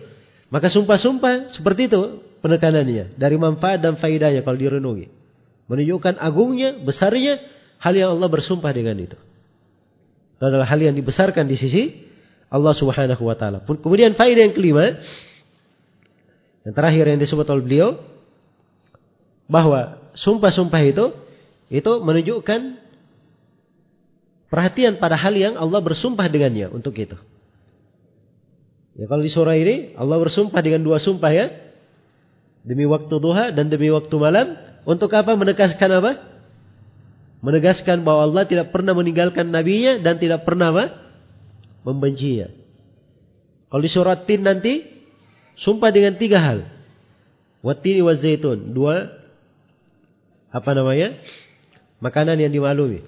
[0.46, 3.18] Maka sumpah-sumpah seperti itu penekanannya.
[3.18, 5.23] Dari manfaat dan faidahnya kalau direnungi.
[5.70, 7.40] Menunjukkan agungnya, besarnya
[7.80, 9.16] hal yang Allah bersumpah dengan itu.
[10.36, 12.04] Itu adalah hal yang dibesarkan di sisi
[12.52, 13.64] Allah subhanahu wa ta'ala.
[13.64, 15.00] Kemudian faidah yang kelima.
[16.64, 17.88] Yang terakhir yang disebut oleh beliau
[19.44, 21.12] bahwa sumpah-sumpah itu
[21.68, 22.60] itu menunjukkan
[24.48, 27.18] perhatian pada hal yang Allah bersumpah dengannya untuk itu.
[28.94, 31.46] Ya kalau di surah ini Allah bersumpah dengan dua sumpah ya.
[32.64, 34.56] Demi waktu duha dan demi waktu malam.
[34.84, 35.32] Untuk apa?
[35.32, 36.12] Menegaskan apa?
[37.44, 40.84] Menegaskan bahwa Allah tidak pernah meninggalkan nabinya dan tidak pernah apa?
[41.84, 42.48] Membencinya.
[43.68, 44.94] Kalau di surat Tin nanti
[45.54, 46.66] Sumpah dengan tiga hal.
[47.62, 48.74] Watini wa zaitun.
[48.74, 49.06] Dua.
[50.50, 51.18] Apa namanya?
[52.04, 53.00] makanan yang dimaklumi.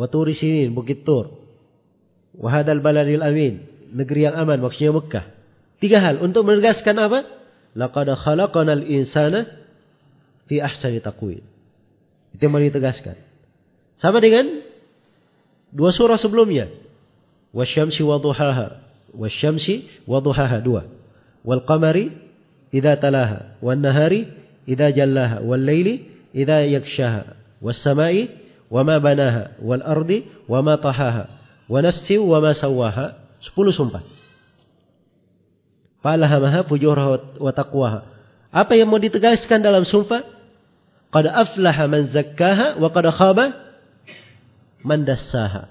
[0.00, 1.36] Wa turi sinin, Bukit Tur.
[2.32, 5.24] Wa hadal baladil amin, negeri yang aman maksudnya Mekah.
[5.76, 7.28] Tiga hal untuk menegaskan apa?
[7.76, 9.59] Laqad khalaqanal insana
[10.50, 11.46] fi ahsani taqwim.
[12.34, 13.14] Itu yang mau ditegaskan.
[14.02, 14.66] Sama dengan
[15.70, 16.66] dua surah sebelumnya.
[17.54, 18.82] Wasyamsi wa duhaha.
[19.14, 20.90] Wasyamsi wa duhaha dua.
[21.46, 22.10] Wal qamari
[22.74, 23.54] idza talaha.
[23.62, 24.26] Wan nahari
[24.66, 25.38] idza jallaha.
[25.46, 27.38] Wal laili idza yakshaha.
[27.62, 28.34] Was samai
[28.66, 29.54] wa ma banaha.
[29.62, 31.30] Wal ardi wa ma tahaha.
[31.70, 33.14] Wa nafsi wa ma sawaha.
[33.46, 34.02] Sepuluh sumpah.
[36.02, 38.00] Falahamaha fujuraha wa taqwaha.
[38.50, 40.39] Apa yang mau ditegaskan dalam sumpah?
[41.10, 43.46] Qad aflaha man zakkaha wa qad khaba
[44.86, 45.66] man dassaha.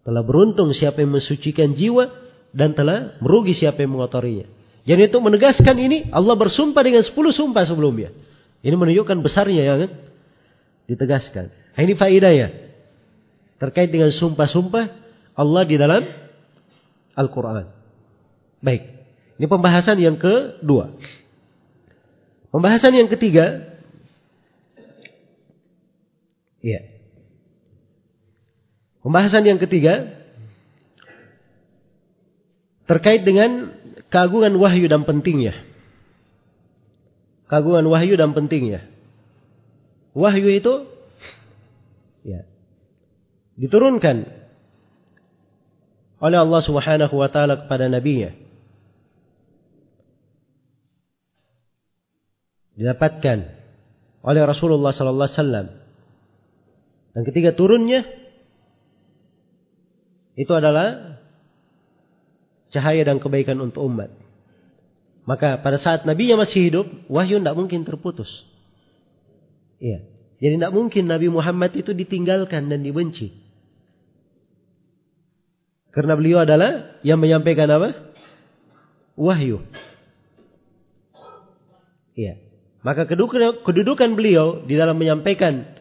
[0.00, 2.08] Telah beruntung siapa yang mensucikan jiwa
[2.56, 4.48] dan telah merugi siapa yang mengotorinya.
[4.88, 8.10] Jadi itu menegaskan ini Allah bersumpah dengan sepuluh sumpah sebelumnya.
[8.64, 9.90] Ini menunjukkan besarnya ya kan?
[10.88, 11.44] Ditegaskan.
[11.76, 12.48] Nah, ini faidah ya.
[13.60, 14.84] Terkait dengan sumpah-sumpah
[15.36, 16.02] Allah di dalam
[17.12, 17.68] Al-Quran.
[18.64, 18.82] Baik.
[19.36, 20.96] Ini pembahasan yang kedua.
[22.50, 23.69] Pembahasan yang ketiga.
[26.60, 26.80] Iya.
[29.00, 30.16] Pembahasan yang ketiga.
[32.84, 33.70] Terkait dengan
[34.10, 35.54] keagungan wahyu dan pentingnya.
[37.46, 38.86] Keagungan wahyu dan pentingnya.
[40.10, 40.90] Wahyu itu
[42.26, 42.42] ya,
[43.54, 44.26] diturunkan
[46.18, 48.34] oleh Allah Subhanahu wa taala kepada nabinya
[52.80, 53.38] didapatkan
[54.24, 55.66] oleh Rasulullah sallallahu alaihi wasallam.
[57.10, 58.06] Dan ketika turunnya
[60.38, 61.18] itu adalah
[62.70, 64.14] cahaya dan kebaikan untuk umat.
[65.26, 68.30] Maka pada saat Nabi masih hidup, wahyu tidak mungkin terputus.
[69.82, 70.06] Iya.
[70.40, 73.36] Jadi tidak mungkin Nabi Muhammad itu ditinggalkan dan dibenci.
[75.90, 78.14] Karena beliau adalah yang menyampaikan apa?
[79.18, 79.60] Wahyu.
[82.14, 82.40] Iya.
[82.80, 83.04] Maka
[83.66, 85.79] kedudukan beliau di dalam menyampaikan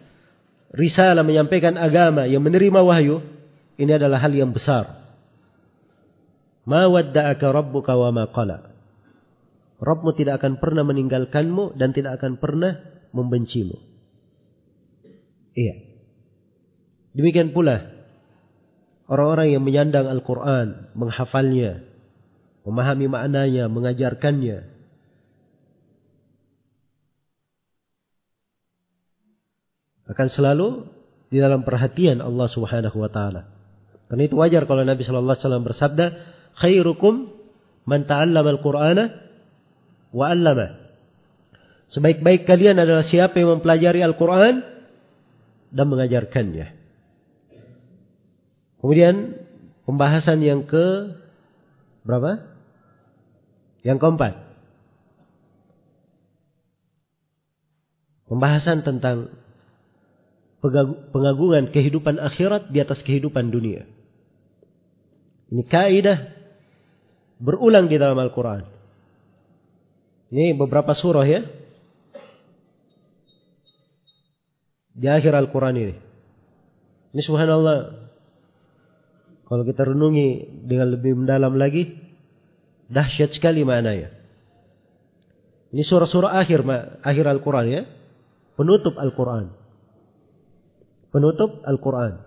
[0.73, 3.21] risalah, menyampaikan agama yang menerima wahyu,
[3.79, 4.99] ini adalah hal yang besar.
[6.67, 8.69] Ma wadda'aka rabbuka wa ma qala.
[9.79, 12.83] Rabbmu tidak akan pernah meninggalkanmu dan tidak akan pernah
[13.15, 13.79] membencimu.
[15.55, 15.75] Iya.
[17.15, 17.89] Demikian pula
[19.09, 21.81] orang-orang yang menyandang Al-Quran, menghafalnya,
[22.67, 24.57] memahami maknanya, mengajarkannya,
[30.09, 30.89] akan selalu
[31.29, 33.45] di dalam perhatian Allah Subhanahu wa taala.
[34.09, 36.05] Karena itu wajar kalau Nabi sallallahu alaihi wasallam bersabda,
[36.57, 37.29] "Khairukum
[37.85, 39.03] man ta'allama al-Qur'ana
[40.09, 40.67] wa 'allama."
[41.93, 44.61] Sebaik-baik kalian adalah siapa yang mempelajari Al-Qur'an
[45.69, 46.67] dan mengajarkannya.
[48.81, 49.37] Kemudian
[49.89, 51.17] pembahasan yang ke
[52.05, 52.45] berapa?
[53.81, 54.33] Yang keempat.
[58.29, 59.33] Pembahasan tentang
[60.59, 63.87] pengagungan kehidupan akhirat di atas kehidupan dunia.
[65.49, 66.29] Ini kaidah
[67.39, 68.67] berulang di dalam Al-Quran.
[70.29, 71.41] Ini beberapa surah ya.
[74.93, 75.95] Di akhir Al-Quran ini.
[77.15, 77.77] Ini subhanallah.
[79.49, 81.97] Kalau kita renungi dengan lebih mendalam lagi.
[82.89, 84.13] Dahsyat sekali maknanya.
[85.69, 86.65] Ini surah-surah akhir
[87.01, 87.81] akhir Al-Quran ya.
[88.53, 89.58] Penutup Al-Quran
[91.09, 92.21] penutup Al-Quran.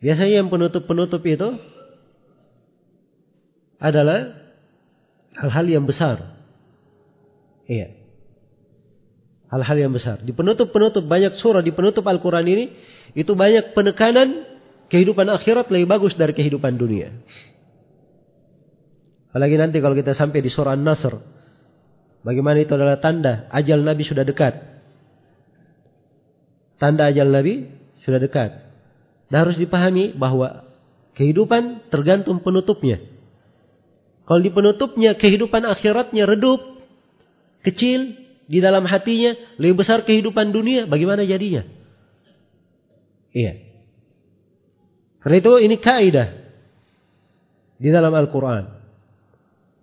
[0.00, 1.48] Biasanya yang penutup-penutup itu
[3.80, 4.32] adalah
[5.36, 6.36] hal-hal yang besar.
[7.68, 7.96] Iya.
[9.52, 10.22] Hal-hal yang besar.
[10.24, 12.64] Di penutup-penutup banyak surah di penutup Al-Quran ini
[13.12, 14.46] itu banyak penekanan
[14.88, 17.12] kehidupan akhirat lebih bagus dari kehidupan dunia.
[19.30, 21.14] Apalagi nanti kalau kita sampai di surah An-Nasr.
[22.20, 24.69] Bagaimana itu adalah tanda ajal Nabi sudah dekat.
[26.80, 27.68] Tanda ajal Nabi
[28.08, 28.56] sudah dekat.
[29.28, 30.64] Dan harus dipahami bahwa
[31.14, 33.04] kehidupan tergantung penutupnya.
[34.24, 36.58] Kalau di penutupnya kehidupan akhiratnya redup,
[37.60, 38.16] kecil,
[38.50, 41.68] di dalam hatinya lebih besar kehidupan dunia, bagaimana jadinya?
[43.30, 43.62] Iya.
[45.20, 46.28] Karena itu ini kaidah
[47.76, 48.80] di dalam Al-Quran.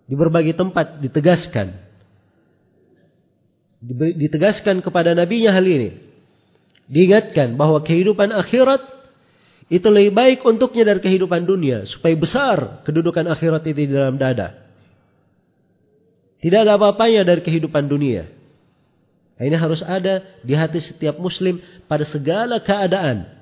[0.08, 1.78] Di berbagai tempat ditegaskan.
[4.18, 6.07] Ditegaskan kepada nabinya hal ini
[6.88, 8.80] diingatkan bahwa kehidupan akhirat
[9.68, 12.56] itu lebih baik untuknya dari kehidupan dunia supaya besar
[12.88, 14.64] kedudukan akhirat itu di dalam dada.
[16.40, 18.30] Tidak ada apa-apanya dari kehidupan dunia.
[19.38, 23.38] Ini harus ada di hati setiap muslim pada segala keadaan.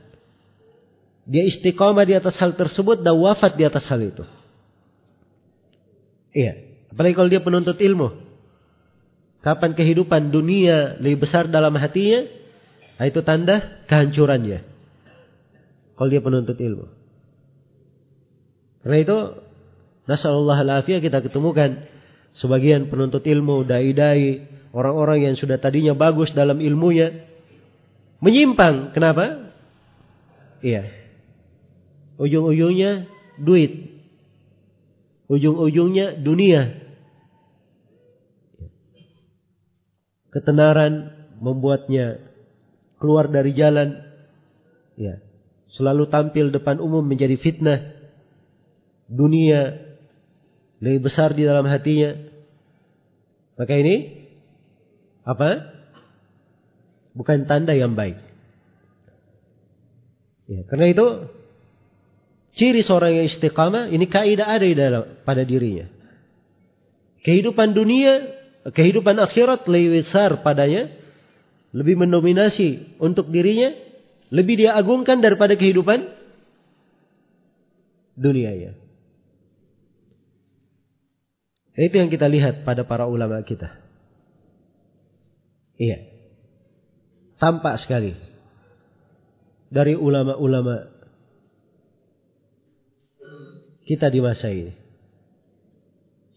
[1.25, 4.25] Dia istiqomah di atas hal tersebut dan wafat di atas hal itu.
[6.37, 6.53] Iya.
[6.93, 8.13] Apalagi kalau dia penuntut ilmu.
[9.41, 12.29] Kapan kehidupan dunia lebih besar dalam hatinya,
[12.97, 14.61] nah itu tanda kehancurannya.
[15.97, 16.87] Kalau dia penuntut ilmu.
[18.85, 19.19] Karena itu,
[20.07, 21.89] nasallallahu alaihi kita ketemukan
[22.37, 24.45] sebagian penuntut ilmu, dai-dai,
[24.77, 27.25] orang-orang yang sudah tadinya bagus dalam ilmunya,
[28.21, 28.93] menyimpang.
[28.93, 29.51] Kenapa?
[30.61, 30.87] Iya.
[32.21, 33.09] Ujung-ujungnya
[33.41, 33.97] duit.
[35.33, 36.87] Ujung-ujungnya dunia.
[40.31, 42.26] Ketenaran membuatnya
[43.07, 44.03] keluar dari jalan.
[44.99, 45.23] Ya.
[45.79, 47.95] Selalu tampil depan umum menjadi fitnah.
[49.07, 49.79] Dunia
[50.83, 52.19] lebih besar di dalam hatinya.
[53.55, 54.27] Maka ini
[55.23, 55.71] apa?
[57.15, 58.19] Bukan tanda yang baik.
[60.51, 61.07] Ya, karena itu
[62.57, 65.93] Ciri seorang yang istiqamah ini kaidah ada di dalam pada dirinya.
[67.21, 68.33] Kehidupan dunia,
[68.73, 70.89] kehidupan akhirat lebih besar padanya,
[71.77, 73.77] lebih mendominasi untuk dirinya,
[74.33, 76.09] lebih dia agungkan daripada kehidupan
[78.17, 78.73] dunia ya.
[81.77, 83.77] Itu yang kita lihat pada para ulama kita.
[85.77, 86.09] Iya.
[87.37, 88.17] Tampak sekali.
[89.69, 90.89] Dari ulama-ulama
[93.85, 94.73] kita di masa ini.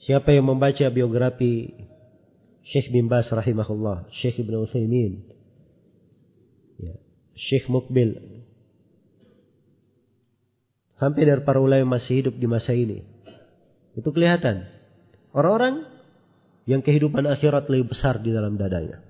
[0.03, 1.71] Siapa yang membaca biografi
[2.69, 5.25] Syekh bin Bas rahimahullah, Syekh Ibn Uthaymin,
[6.77, 6.93] ya,
[7.33, 8.13] Syekh Mukbil,
[11.01, 13.01] sampai dari para ulama masih hidup di masa ini,
[13.97, 14.69] itu kelihatan.
[15.33, 15.85] Orang-orang
[16.69, 19.01] yang kehidupan akhirat lebih besar di dalam dadanya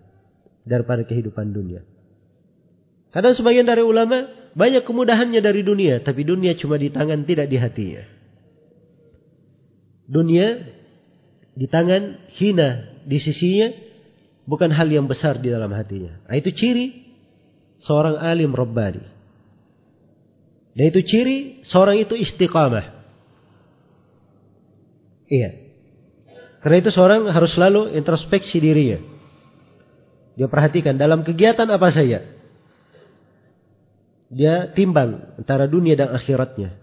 [0.64, 1.84] daripada kehidupan dunia.
[3.11, 7.57] Kadang sebagian dari ulama banyak kemudahannya dari dunia, tapi dunia cuma di tangan tidak di
[7.60, 8.03] hatinya.
[10.07, 10.48] Dunia
[11.60, 13.73] di tangan hina di sisinya
[14.45, 16.22] bukan hal yang besar di dalam hatinya.
[16.30, 17.10] Nah, itu ciri
[17.81, 19.02] seorang alim Rabbani.
[20.77, 23.02] Dan itu ciri seorang itu istiqamah.
[25.26, 25.49] Iya.
[26.61, 29.02] Karena itu seorang harus selalu introspeksi dirinya.
[30.38, 32.23] Dia perhatikan dalam kegiatan apa saja.
[34.30, 36.77] Dia timbang antara dunia dan akhiratnya.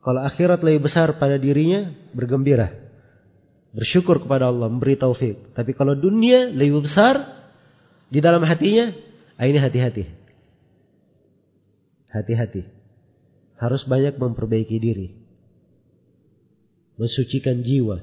[0.00, 2.83] Kalau akhirat lebih besar pada dirinya, bergembira.
[3.74, 5.50] Bersyukur kepada Allah, memberi taufik.
[5.50, 7.42] Tapi kalau dunia lebih besar
[8.06, 8.94] di dalam hatinya,
[9.34, 10.06] ah, ini hati-hati.
[12.14, 12.62] Hati-hati.
[13.58, 15.10] Harus banyak memperbaiki diri.
[16.94, 17.98] Mensucikan jiwa.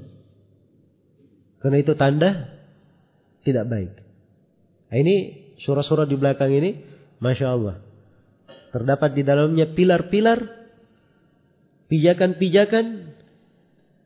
[1.64, 2.52] Karena itu tanda
[3.48, 3.92] tidak baik.
[4.92, 5.16] Nah, ini
[5.64, 6.84] surah-surah di belakang ini,
[7.24, 7.80] Masya Allah.
[8.76, 10.62] Terdapat di dalamnya pilar-pilar
[11.88, 13.16] pijakan-pijakan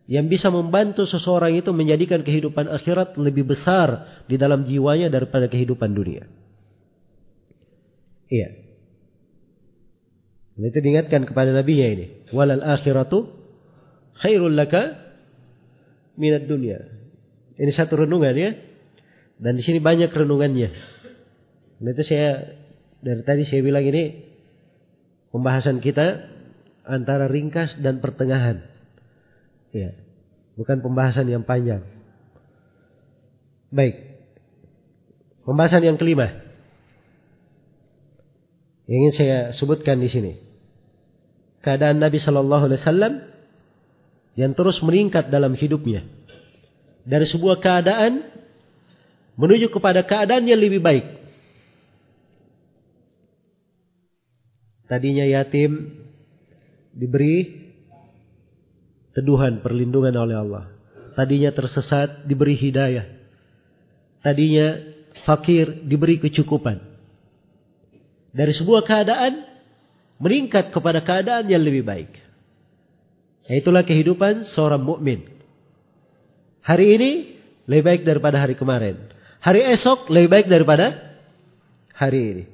[0.06, 5.98] yang bisa membantu seseorang itu menjadikan kehidupan akhirat lebih besar di dalam jiwanya daripada kehidupan
[5.98, 6.30] dunia.
[8.30, 8.50] Iya.
[10.56, 12.06] Itu diingatkan kepada Nabi nya ini.
[12.32, 13.34] Walal akhiratu
[14.22, 14.94] khairul laka
[16.16, 16.80] minat dunia.
[17.58, 18.52] Ini satu renungan ya.
[19.36, 20.70] Dan di sini banyak renungannya.
[21.82, 22.56] Dan itu saya
[23.04, 24.24] dari tadi saya bilang ini
[25.34, 26.30] pembahasan kita
[26.88, 28.75] antara ringkas dan pertengahan.
[29.76, 29.92] Ya,
[30.56, 31.84] bukan pembahasan yang panjang.
[33.76, 34.24] Baik.
[35.44, 36.32] Pembahasan yang kelima.
[38.88, 40.40] Yang ingin saya sebutkan di sini.
[41.60, 43.14] Keadaan Nabi Shallallahu Alaihi Wasallam
[44.40, 46.08] yang terus meningkat dalam hidupnya.
[47.04, 48.32] Dari sebuah keadaan
[49.36, 51.04] menuju kepada keadaan yang lebih baik.
[54.88, 56.00] Tadinya yatim,
[56.96, 57.65] diberi
[59.16, 60.64] teduhan, perlindungan oleh Allah.
[61.16, 63.08] Tadinya tersesat, diberi hidayah.
[64.20, 64.84] Tadinya
[65.24, 66.84] fakir, diberi kecukupan.
[68.36, 69.48] Dari sebuah keadaan,
[70.20, 72.12] meningkat kepada keadaan yang lebih baik.
[73.48, 75.24] Itulah kehidupan seorang mukmin.
[76.66, 77.12] Hari ini
[77.70, 79.00] lebih baik daripada hari kemarin.
[79.40, 81.16] Hari esok lebih baik daripada
[81.94, 82.46] hari ini.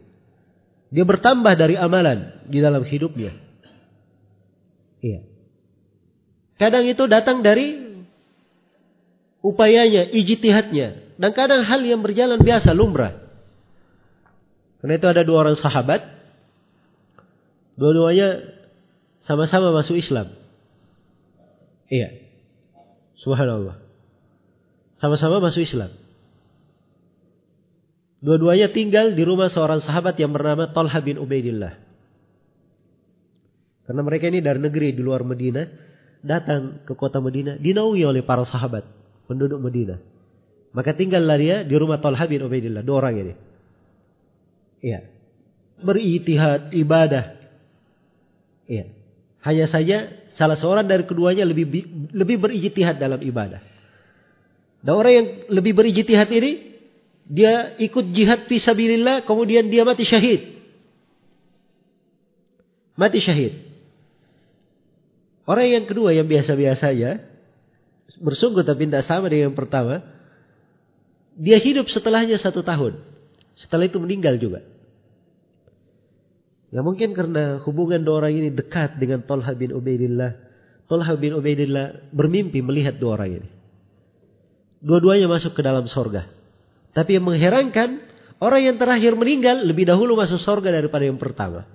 [0.92, 3.32] Dia bertambah dari amalan di dalam hidupnya.
[5.00, 5.31] Iya.
[6.56, 7.80] Kadang itu datang dari
[9.44, 11.20] upayanya, ijtihadnya.
[11.22, 13.22] Dan kadang hal yang berjalan biasa, lumrah.
[14.82, 16.02] Karena itu ada dua orang sahabat.
[17.78, 18.58] Dua-duanya
[19.26, 20.34] sama-sama masuk Islam.
[21.92, 22.18] Iya.
[23.22, 23.78] Subhanallah.
[24.98, 25.94] Sama-sama masuk Islam.
[28.22, 31.74] Dua-duanya tinggal di rumah seorang sahabat yang bernama Talha bin Ubaidillah.
[33.90, 35.66] Karena mereka ini dari negeri di luar Medina,
[36.22, 38.86] datang ke kota Medina, dinaungi oleh para sahabat,
[39.26, 39.98] penduduk Medina.
[40.72, 43.34] Maka tinggallah dia di rumah Talha bin Ubaidillah, dua orang ini.
[44.82, 45.00] Iya.
[45.82, 47.36] Beritihad, ibadah.
[48.70, 48.86] Iya.
[49.42, 49.98] Hanya saja
[50.38, 51.68] salah seorang dari keduanya lebih
[52.14, 53.60] lebih berijtihad dalam ibadah.
[54.82, 56.72] Dan orang yang lebih berijtihad ini
[57.28, 60.62] dia ikut jihad fisabilillah, kemudian dia mati syahid.
[62.96, 63.71] Mati syahid.
[65.52, 67.20] Orang yang kedua yang biasa-biasa ya,
[68.24, 70.00] bersungguh tapi tidak sama dengan yang pertama.
[71.36, 73.04] Dia hidup setelahnya satu tahun.
[73.60, 74.64] Setelah itu meninggal juga.
[76.72, 80.40] Ya mungkin karena hubungan dua orang ini dekat dengan Tolha bin Ubaidillah.
[80.88, 83.50] Tolha bin Ubaidillah bermimpi melihat dua orang ini.
[84.80, 86.32] Dua-duanya masuk ke dalam sorga.
[86.96, 88.00] Tapi yang mengherankan,
[88.40, 91.68] orang yang terakhir meninggal lebih dahulu masuk surga daripada yang pertama.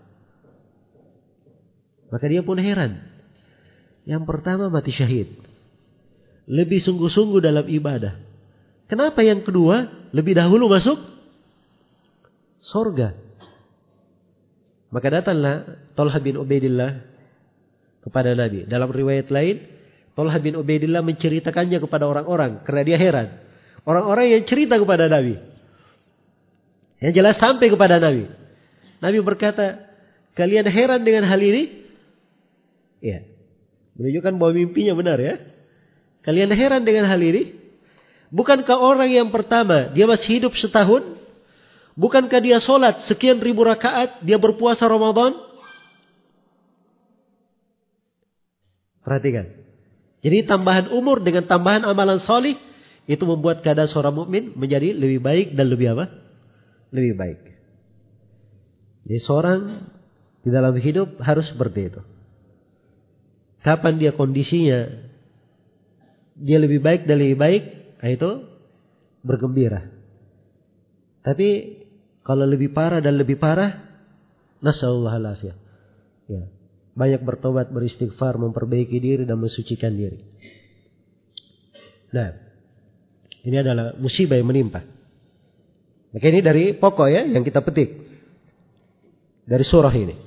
[2.08, 3.15] Maka dia pun heran.
[4.06, 5.34] Yang pertama mati syahid.
[6.46, 8.22] Lebih sungguh-sungguh dalam ibadah.
[8.86, 10.94] Kenapa yang kedua lebih dahulu masuk
[12.62, 13.18] surga?
[14.94, 15.66] Maka datanglah
[15.98, 17.02] Tolha bin Ubaidillah
[18.06, 18.70] kepada Nabi.
[18.70, 19.66] Dalam riwayat lain,
[20.14, 23.28] Tolha bin Ubaidillah menceritakannya kepada orang-orang karena dia heran.
[23.82, 25.34] Orang-orang yang cerita kepada Nabi.
[27.02, 28.30] Yang jelas sampai kepada Nabi.
[29.02, 29.82] Nabi berkata,
[30.38, 31.84] kalian heran dengan hal ini?
[33.02, 33.35] Ya.
[33.96, 35.40] Menunjukkan bahwa mimpinya benar ya.
[36.24, 37.56] Kalian heran dengan hal ini?
[38.28, 41.16] Bukankah orang yang pertama, dia masih hidup setahun?
[41.96, 45.32] Bukankah dia sholat sekian ribu rakaat, dia berpuasa Ramadan?
[49.00, 49.48] Perhatikan.
[50.20, 52.58] Jadi tambahan umur dengan tambahan amalan solih
[53.06, 56.10] itu membuat keadaan seorang mukmin menjadi lebih baik dan lebih apa?
[56.90, 57.40] Lebih baik.
[59.06, 59.60] Jadi seorang
[60.42, 62.02] di dalam hidup harus seperti itu.
[63.66, 64.86] Kapan dia kondisinya
[66.36, 67.62] dia lebih baik dan lebih baik,
[67.98, 68.30] nah itu
[69.24, 69.88] bergembira.
[71.24, 71.48] Tapi
[72.20, 73.74] kalau lebih parah dan lebih parah,
[74.60, 75.56] nasallahu alaihi
[76.26, 76.42] Ya.
[76.98, 80.18] Banyak bertobat, beristighfar, memperbaiki diri dan mensucikan diri.
[82.10, 82.34] Nah,
[83.46, 84.82] ini adalah musibah yang menimpa.
[86.10, 87.94] Maka ini dari pokok ya yang kita petik.
[89.46, 90.18] Dari surah ini.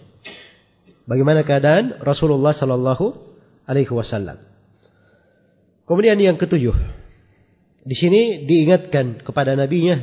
[1.04, 3.29] Bagaimana keadaan Rasulullah Sallallahu
[3.70, 4.42] Alaihi Wasallam.
[5.86, 6.74] Kemudian yang ketujuh.
[7.86, 9.98] Di sini diingatkan kepada nabinya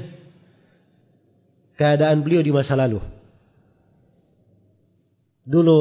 [1.77, 2.99] keadaan beliau di masa lalu.
[5.47, 5.79] Dulu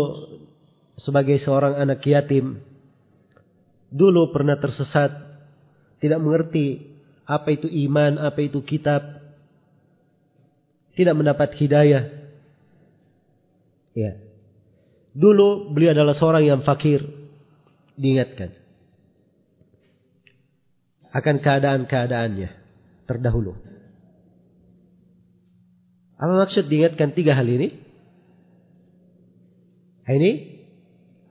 [0.98, 2.62] sebagai seorang anak yatim,
[3.90, 5.10] dulu pernah tersesat,
[5.98, 6.94] tidak mengerti
[7.26, 9.02] apa itu iman, apa itu kitab.
[10.96, 12.08] Tidak mendapat hidayah.
[13.92, 14.16] Ya.
[15.12, 17.25] Dulu beliau adalah seorang yang fakir.
[17.96, 18.52] Diingatkan.
[21.16, 22.50] Akan keadaan-keadaannya.
[23.06, 23.56] Terdahulu.
[26.16, 27.76] Apa maksud diingatkan tiga hal ini?
[30.06, 30.32] Ini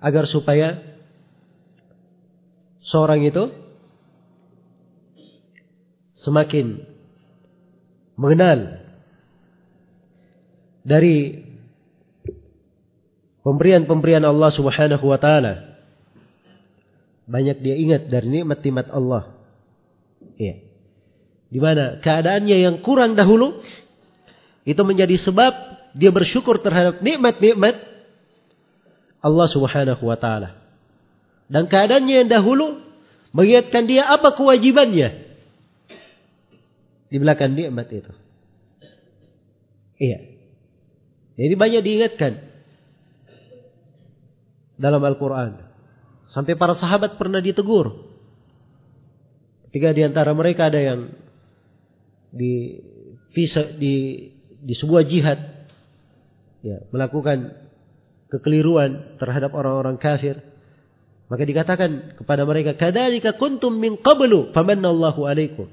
[0.03, 0.77] agar supaya
[2.85, 3.49] seorang itu
[6.21, 6.85] semakin
[8.19, 8.85] mengenal
[10.85, 11.43] dari
[13.41, 15.74] pemberian-pemberian Allah Subhanahu wa taala.
[17.25, 19.33] Banyak dia ingat dari nikmat-nikmat Allah.
[20.37, 20.61] Iya.
[21.49, 23.63] Di mana keadaannya yang kurang dahulu
[24.65, 25.53] itu menjadi sebab
[25.95, 27.79] dia bersyukur terhadap nikmat-nikmat
[29.25, 30.59] Allah Subhanahu wa taala.
[31.49, 32.83] Dan keadaannya yang dahulu
[33.33, 35.25] mengingatkan dia apa kewajibannya
[37.09, 38.13] di belakang nikmat itu.
[40.03, 40.19] Iya.
[41.35, 42.33] Jadi banyak diingatkan
[44.79, 45.74] dalam Al-Quran.
[46.35, 48.11] Sampai para sahabat pernah ditegur.
[49.71, 51.15] Ketika di antara mereka ada yang
[52.35, 52.83] di
[53.79, 53.95] di
[54.65, 55.39] di sebuah jihad
[56.67, 57.55] ya, melakukan
[58.31, 60.43] kekeliruan terhadap orang-orang kafir
[61.31, 65.67] maka dikatakan kepada mereka kadzalika kuntum min qablu famanallahu alaikum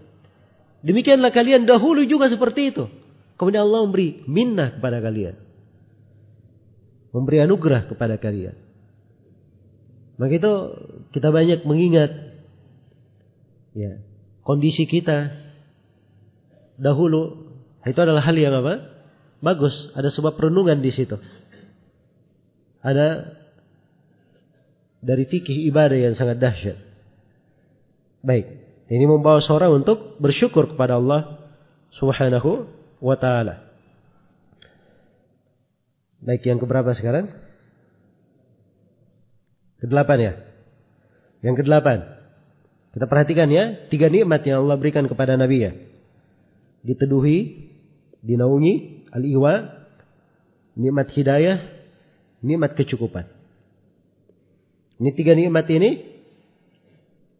[0.81, 2.89] Demikianlah kalian dahulu juga seperti itu.
[3.37, 5.37] Kemudian Allah memberi minnah kepada kalian.
[7.13, 8.57] Memberi anugerah kepada kalian.
[10.19, 10.53] Maka itu
[11.15, 12.11] kita banyak mengingat
[13.75, 13.99] ya,
[14.43, 15.31] kondisi kita
[16.79, 17.51] dahulu
[17.81, 18.91] itu adalah hal yang apa?
[19.41, 21.17] Bagus, ada sebab renungan di situ.
[22.81, 23.37] Ada
[25.01, 26.77] dari fikih ibadah yang sangat dahsyat.
[28.21, 28.45] Baik.
[28.91, 31.41] Ini membawa seorang untuk bersyukur kepada Allah
[31.97, 32.69] Subhanahu
[33.01, 33.65] wa taala.
[36.21, 37.33] Baik yang keberapa sekarang?
[39.81, 40.33] Kedelapan ya.
[41.41, 41.99] Yang kedelapan.
[42.93, 45.71] Kita perhatikan ya, tiga nikmat yang Allah berikan kepada Nabi ya.
[46.85, 47.71] Diteduhi,
[48.21, 49.87] dinaungi, al-iwa,
[50.77, 51.57] nikmat hidayah,
[52.45, 53.25] nikmat kecukupan.
[55.01, 55.91] Ini tiga nikmat ini,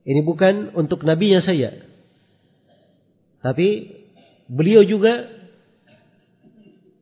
[0.01, 1.77] ini bukan untuk nabinya saya.
[3.45, 4.01] Tapi
[4.49, 5.30] beliau juga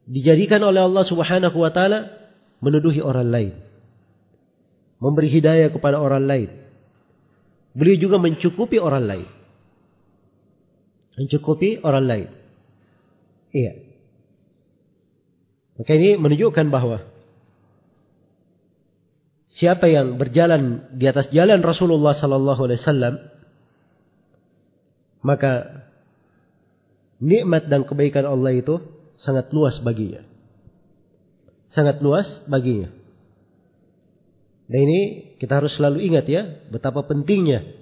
[0.10, 2.12] dijadikan oleh Allah Subhanahu wa taala
[2.60, 3.69] menuduhi orang lain.
[5.00, 6.50] Memberi hidayah kepada orang lain.
[7.72, 9.28] Beliau juga mencukupi orang lain.
[11.16, 12.28] Mencukupi orang lain.
[13.56, 13.74] Iya.
[15.80, 17.08] Maka ini menunjukkan bahwa
[19.48, 23.16] siapa yang berjalan di atas jalan Rasulullah sallallahu alaihi wasallam
[25.24, 25.84] maka
[27.20, 28.80] nikmat dan kebaikan Allah itu
[29.20, 30.24] sangat luas baginya.
[31.72, 32.99] Sangat luas baginya.
[34.70, 35.00] Dan ini
[35.42, 37.80] kita harus selalu ingat ya, betapa pentingnya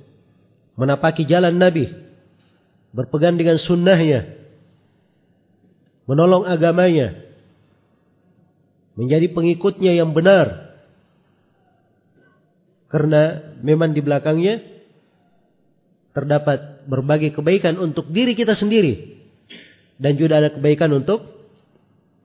[0.78, 1.90] menapaki jalan Nabi,
[2.94, 4.30] berpegang dengan sunnahnya,
[6.06, 7.18] menolong agamanya,
[8.94, 10.78] menjadi pengikutnya yang benar.
[12.88, 14.64] Karena memang di belakangnya
[16.16, 19.20] terdapat berbagai kebaikan untuk diri kita sendiri
[20.00, 21.20] dan juga ada kebaikan untuk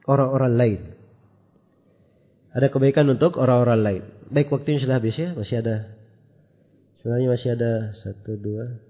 [0.07, 0.81] orang-orang lain.
[2.53, 4.03] Ada kebaikan untuk orang-orang lain.
[4.33, 5.93] Baik waktunya sudah habis ya, masih ada.
[6.99, 8.81] Sebenarnya masih ada satu dua,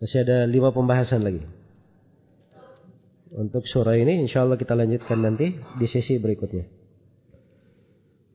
[0.00, 1.44] masih ada lima pembahasan lagi.
[3.30, 6.64] Untuk surah ini insya Allah kita lanjutkan nanti di sesi berikutnya.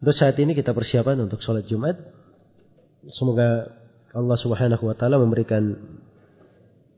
[0.05, 1.97] Untuk saat ini kita persiapan untuk sholat Jumat.
[3.09, 3.73] Semoga
[4.13, 5.75] Allah Subhanahu wa taala memberikan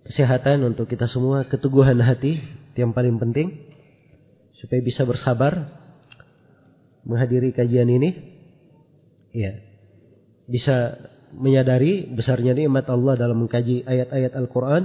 [0.03, 2.43] kesehatan untuk kita semua, keteguhan hati
[2.75, 3.63] yang paling penting
[4.59, 5.86] supaya bisa bersabar
[7.07, 8.09] menghadiri kajian ini.
[9.31, 9.63] Ya.
[10.47, 10.99] Bisa
[11.31, 14.83] menyadari besarnya nikmat Allah dalam mengkaji ayat-ayat Al-Qur'an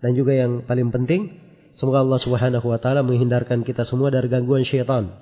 [0.00, 1.40] dan juga yang paling penting
[1.80, 5.16] semoga Allah Subhanahu wa taala menghindarkan kita semua dari gangguan syaitan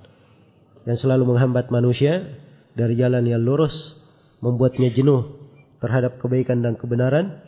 [0.86, 2.26] yang selalu menghambat manusia
[2.74, 3.74] dari jalan yang lurus,
[4.42, 5.38] membuatnya jenuh
[5.78, 7.42] terhadap kebaikan dan kebenaran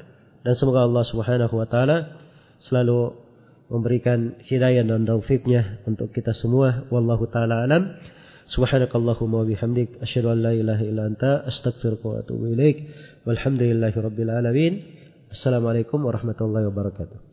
[0.47, 2.23] dan semoga Allah Subhanahu wa taala
[2.63, 3.15] selalu
[3.71, 7.95] memberikan hidayah dan taufiknya untuk kita semua wallahu taala alam
[8.55, 12.77] subhanakallahumma bihamdik asyhadu an la ilaha illa anta astaghfiruka wa atubu ilaik.
[13.27, 14.73] Walhamdulillahi rabbil alamin.
[15.31, 17.30] Assalamualaikum warahmatullahi wabarakatuh